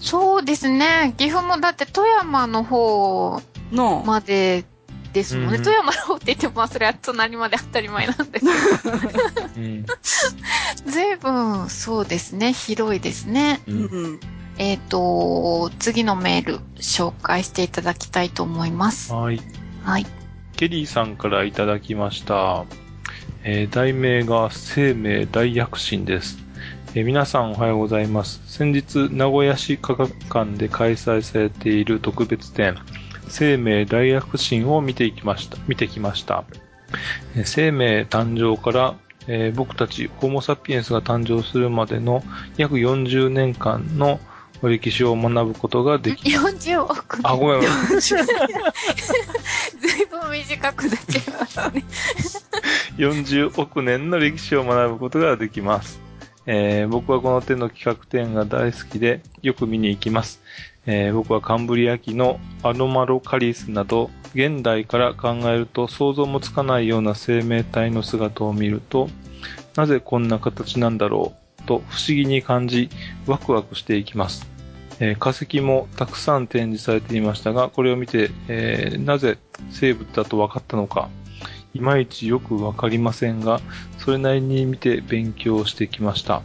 [0.00, 1.14] そうですね。
[1.16, 3.40] 岐阜もだって富山の方
[3.70, 4.64] の、まで
[5.12, 5.58] ですもんね。
[5.58, 8.46] うん富山の方って言っても、まあそれは隣まで当たり前なんです
[9.56, 9.86] うん。
[10.86, 12.52] 随分、そうですね。
[12.52, 13.60] 広いですね。
[13.66, 13.72] う。
[13.72, 14.20] うんん。
[14.58, 19.12] えっ、と、次のメール、紹介していただきたいと思います。
[19.12, 19.40] はい。
[19.84, 20.06] はい。
[20.56, 22.64] ケリーさんからいただきました。
[23.42, 26.38] えー題名が生命大躍進です、
[26.94, 28.40] えー皆さんおはようございます。
[28.46, 32.76] 先日、名古屋市科学館で開催されている特別展、
[33.28, 36.44] 生命大躍進を見ていきました、見てきました。
[37.36, 38.96] えー生命誕生から、
[39.28, 42.24] えー僕たちホモ・サピエンスが誕生するまでの
[42.56, 44.18] 約40年間の
[44.62, 47.60] 歴史を学ぶことができ40億あ、ごめん。
[48.00, 48.20] ずい
[50.10, 51.84] ぶん短くなっちゃいましたね。
[52.98, 56.09] 40億年の歴史を学ぶことができます。
[56.46, 60.40] えー僕はこの手の企画展が大好きでよく見に行きます。
[60.86, 69.08] えー僕はカンブリア紀のアノマロカリスなど現代から考えると想像もつかないような生命体の姿を見ると
[69.76, 72.88] なぜこんな形なんだろうと不思議に感じ
[73.26, 74.46] ワクワクしていきます。
[74.98, 79.38] えー化石もたくさん展示されていましたが、これを見て、えーなぜ
[79.70, 81.08] 生物だと分かったのか、
[81.74, 83.60] いまいちよくわかりませんが、
[83.98, 86.42] それなりに見て勉強してきました。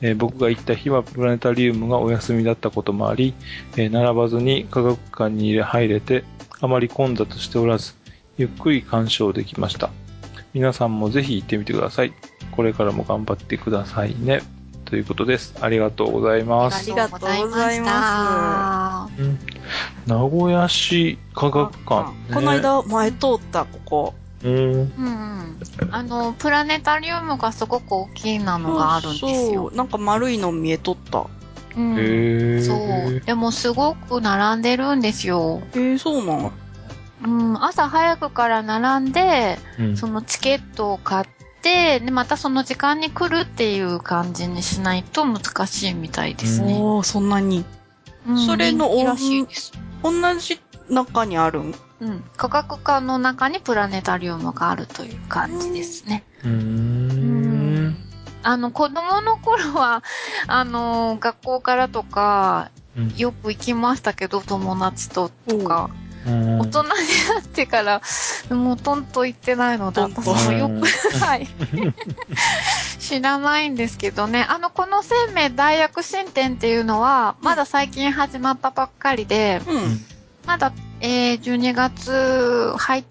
[0.00, 3.34] えー僕が行った日はプラネタリウムがお休みだったこともあり、
[3.76, 6.24] えー並ばずに科学館に入れて、
[6.60, 7.94] あまり混雑しておらず、
[8.36, 9.90] ゆっくり鑑賞できました。
[10.52, 12.12] 皆さんもぜひ行ってみてください。
[12.50, 14.42] これからも頑張ってくださいね。
[14.84, 15.54] ということです。
[15.60, 16.90] ありがとうございます。
[16.90, 17.26] りがとうご
[17.56, 19.38] ざいまうん
[20.06, 22.34] 名古屋市科学館、ね。
[22.34, 24.14] この間前通った、ここ。
[24.44, 24.52] うん。
[24.52, 24.86] うん
[25.82, 25.94] うん。
[25.94, 29.70] あの、プラネタリウムがすごく大きなのがあるんですそよ。
[29.72, 29.76] う。
[29.76, 31.26] なんか丸いの見えとった。
[31.76, 33.20] うんへーそう。
[33.20, 35.62] でもすごく並んでるんですよ。
[35.72, 36.52] えー、そうなの
[37.24, 41.26] うん、朝早くから並んで、うんそのチケットを買っ
[41.62, 46.76] て、で、またその時間に来るっていう感じにしないと難しいみたいですね。
[46.80, 47.64] おー、そんなに。
[48.26, 49.72] うんそれの人気らしいです。
[50.02, 51.74] 同じ中にあるん？
[52.00, 52.24] うん。
[52.36, 56.24] 科学館の中にプラネタリウムがあるという感じですね。
[56.44, 57.96] うーん。
[58.42, 60.02] あの、子供の頃は、
[60.48, 65.90] あの、学校からとか、うんよく行きましたけど、友達ととか。
[65.94, 66.94] うん大人にな
[67.40, 68.00] ってから、
[68.50, 70.82] もうとんと行ってないので、私もよく、うん
[71.18, 71.48] はい。
[73.00, 74.46] 知らないんですけどね。
[74.48, 80.04] あの、この生命大躍進展っていうのは、まだ最近始まったばっかりで、うん。
[80.46, 83.04] まだ、えー、12月入っ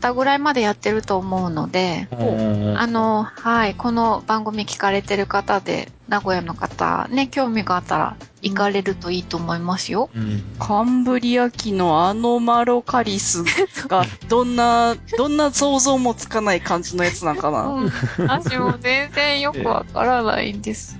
[0.00, 10.08] たぐらいまでやってると思うので、うんあの、はい、この番組聞かれてる方で、名古屋の方、ね、興味があったら行かれるといいと思いますよ。
[10.14, 13.42] うんカンブリア紀のアノマロカリス
[13.88, 17.62] が、 どんな、どんな想像もつかない感じのやつなんかな。
[17.66, 17.92] うん。
[18.28, 20.98] 私も全然よくわからないんです。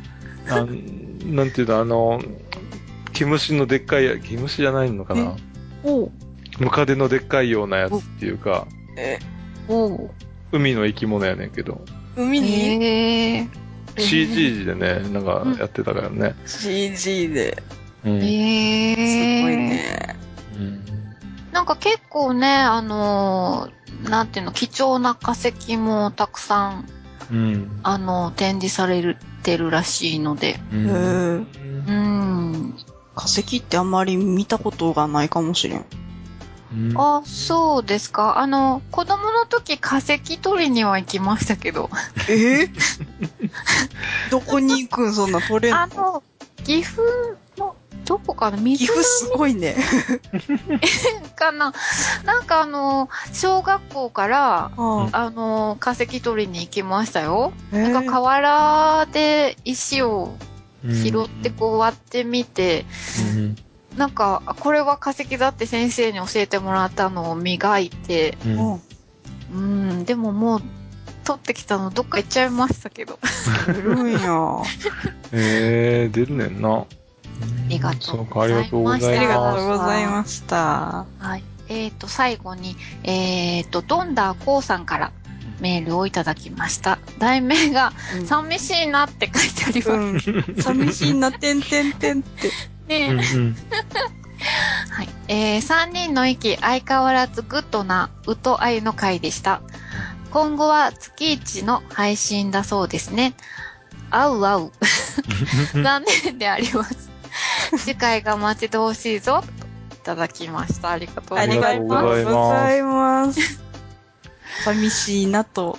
[0.48, 2.20] あんなんていうの、あの、
[3.12, 5.36] 毛虫のでっかいや、毛虫じゃないのかな
[6.58, 9.18] ムカデのでっかいようなやつっていうか、え、
[9.68, 10.10] おう。
[10.52, 11.84] 海の生き物やねんけど、
[12.16, 12.48] 海に？
[12.50, 13.48] へえ
[13.98, 16.34] CG でね、なんかやってたからね。
[16.46, 17.62] CG で。
[18.04, 18.18] うん。
[18.18, 18.18] ー。
[18.18, 19.56] へすえごい。
[19.56, 20.16] ね。
[20.56, 20.82] うん
[21.52, 23.76] なんか結構ね、あのー
[24.10, 26.86] なんていうの、貴重な化石もたくさん、
[27.30, 27.80] うん。
[27.82, 30.60] あの、展示されてるらしいので。
[30.70, 32.76] うんうん。
[33.16, 35.84] 化石ってあんまり見たことがないかもしれん。
[36.72, 38.38] うんあ、そうですか。
[38.38, 41.88] あの、子供の時化石取りには行きましたけど。
[42.28, 42.68] え？
[44.30, 45.14] どこに行くん？
[45.14, 45.80] そんな取れんの？
[45.80, 46.22] あの、
[46.64, 47.02] 岐阜
[47.56, 47.74] の、
[48.04, 48.58] どこかな？
[48.58, 49.76] 岐水阜すごいね。
[51.36, 51.72] かな
[52.24, 57.52] なんかあの、小学校から、ああの、化石取りに行きましたよ。
[57.72, 60.55] あなんか河原で石をうん
[60.92, 62.84] 拾ってこう割ってみて、
[63.34, 63.56] うん
[63.96, 68.80] なんか、あこれは化石だって先生に教えてもらったのを磨いて、うんうん
[69.52, 69.58] う
[69.94, 70.62] ん、でももう、
[71.24, 73.18] 取ってきたのどっか行っちゃいましたけど。
[73.22, 74.18] するんや。
[75.32, 76.68] えー、出るねんな。
[76.78, 76.84] あ
[77.68, 79.08] りがとうそうか、ありがとうございます。
[79.08, 81.06] ありがありがとうございました。
[81.18, 81.42] はい。
[81.68, 85.12] えっ、と、最後に、えっ、と、ドンダーコウさんから
[85.60, 86.98] メールをいただきました。
[87.18, 90.30] 題名が、うん寂しいなって書いてあります。
[90.30, 90.56] うん。
[90.62, 92.50] 寂しいな、てんてんてんって。
[92.88, 93.56] ね、うんうん
[94.90, 95.08] はい。
[95.28, 99.60] えー、3人の息、相変わらずグッドな、うと愛の回でした。
[100.30, 103.34] 今後は月1の配信だそうですね。
[104.10, 104.72] あうあう。
[105.82, 107.08] 残念であります。
[107.78, 109.42] 次回が待ち遠しいぞ。
[109.88, 110.90] といただきました。
[110.90, 111.78] ありがとうござありいます。
[111.88, 113.65] がとうございます。
[114.64, 115.78] 寂しいなと。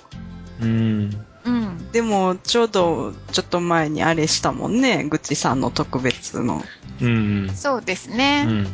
[0.61, 1.25] うん。
[1.45, 1.91] うん。
[1.91, 5.03] でも、ちょうど、ちょっと前にあれしたもんね。
[5.03, 6.63] ぐちさんの特別の。
[7.01, 7.49] うん。
[7.55, 8.43] そうですうね。
[8.43, 8.67] ん。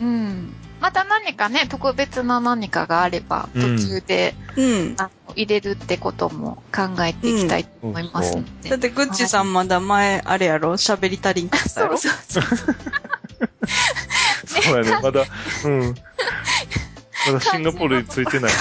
[0.00, 0.52] うん。
[0.80, 4.94] また何かね、特別な何かがあれば、うん途中で、うん。
[4.98, 8.70] あの入れるってことも考えていきたいと思いますので。
[8.70, 10.72] だって、グッチさんまだ前、あれやろ？
[10.72, 11.96] 喋り足りんかったやろ？
[11.96, 12.58] そうそうそう。
[14.46, 15.24] そうやね、まだ、
[15.64, 15.94] うん。
[17.32, 18.52] まだシンガポールに着いてない。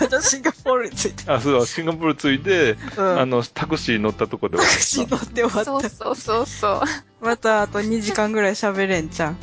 [0.00, 1.30] またシンガポールについて。
[1.30, 3.20] あ、そうだ、シンガポール着いて、うん。
[3.20, 5.64] あの、タクシー乗ったとこで終わタクシー乗って終わった。
[5.64, 6.82] そうそうそうそ
[7.20, 7.24] う。
[7.24, 9.36] またあと2時間ぐらい喋れんじゃん。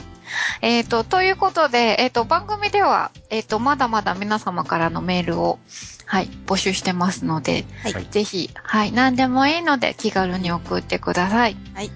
[0.61, 5.59] えっ、と、ということで、えっ、と、番組では、えっ、と、まだまだ皆様からのメールを、
[6.05, 11.57] はい、募集してますので、はいぜひ、はい、何でもいいので気軽に送ってください。
[11.73, 11.91] はい。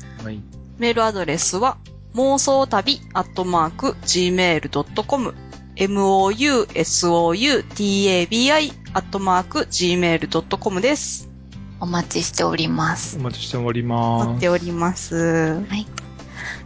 [0.77, 1.77] メールアドレスは、
[2.13, 5.33] 妄想旅アットマーク gmail.com
[5.87, 11.29] mousoutabi アットマーク gmail.com です。
[11.79, 13.17] お待ちしております。
[13.17, 14.27] お待ちしております。
[14.27, 15.59] 待っております。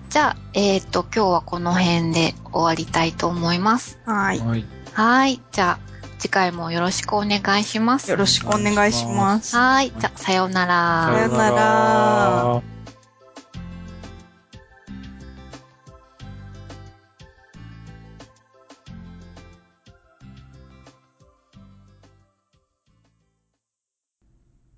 [0.10, 4.00] じゃあ、えっ、と、今日はこの辺で終わりたいと思います。
[4.06, 4.40] はい。
[4.40, 4.66] はい。
[4.94, 5.42] はい。
[5.52, 5.80] じゃあ、
[6.20, 8.12] 次回もよろしくお願いします。
[8.12, 9.56] よろしくお願いします。
[9.56, 9.94] はい。
[9.98, 11.14] じゃあ、さようなら。
[11.14, 12.75] さようなら。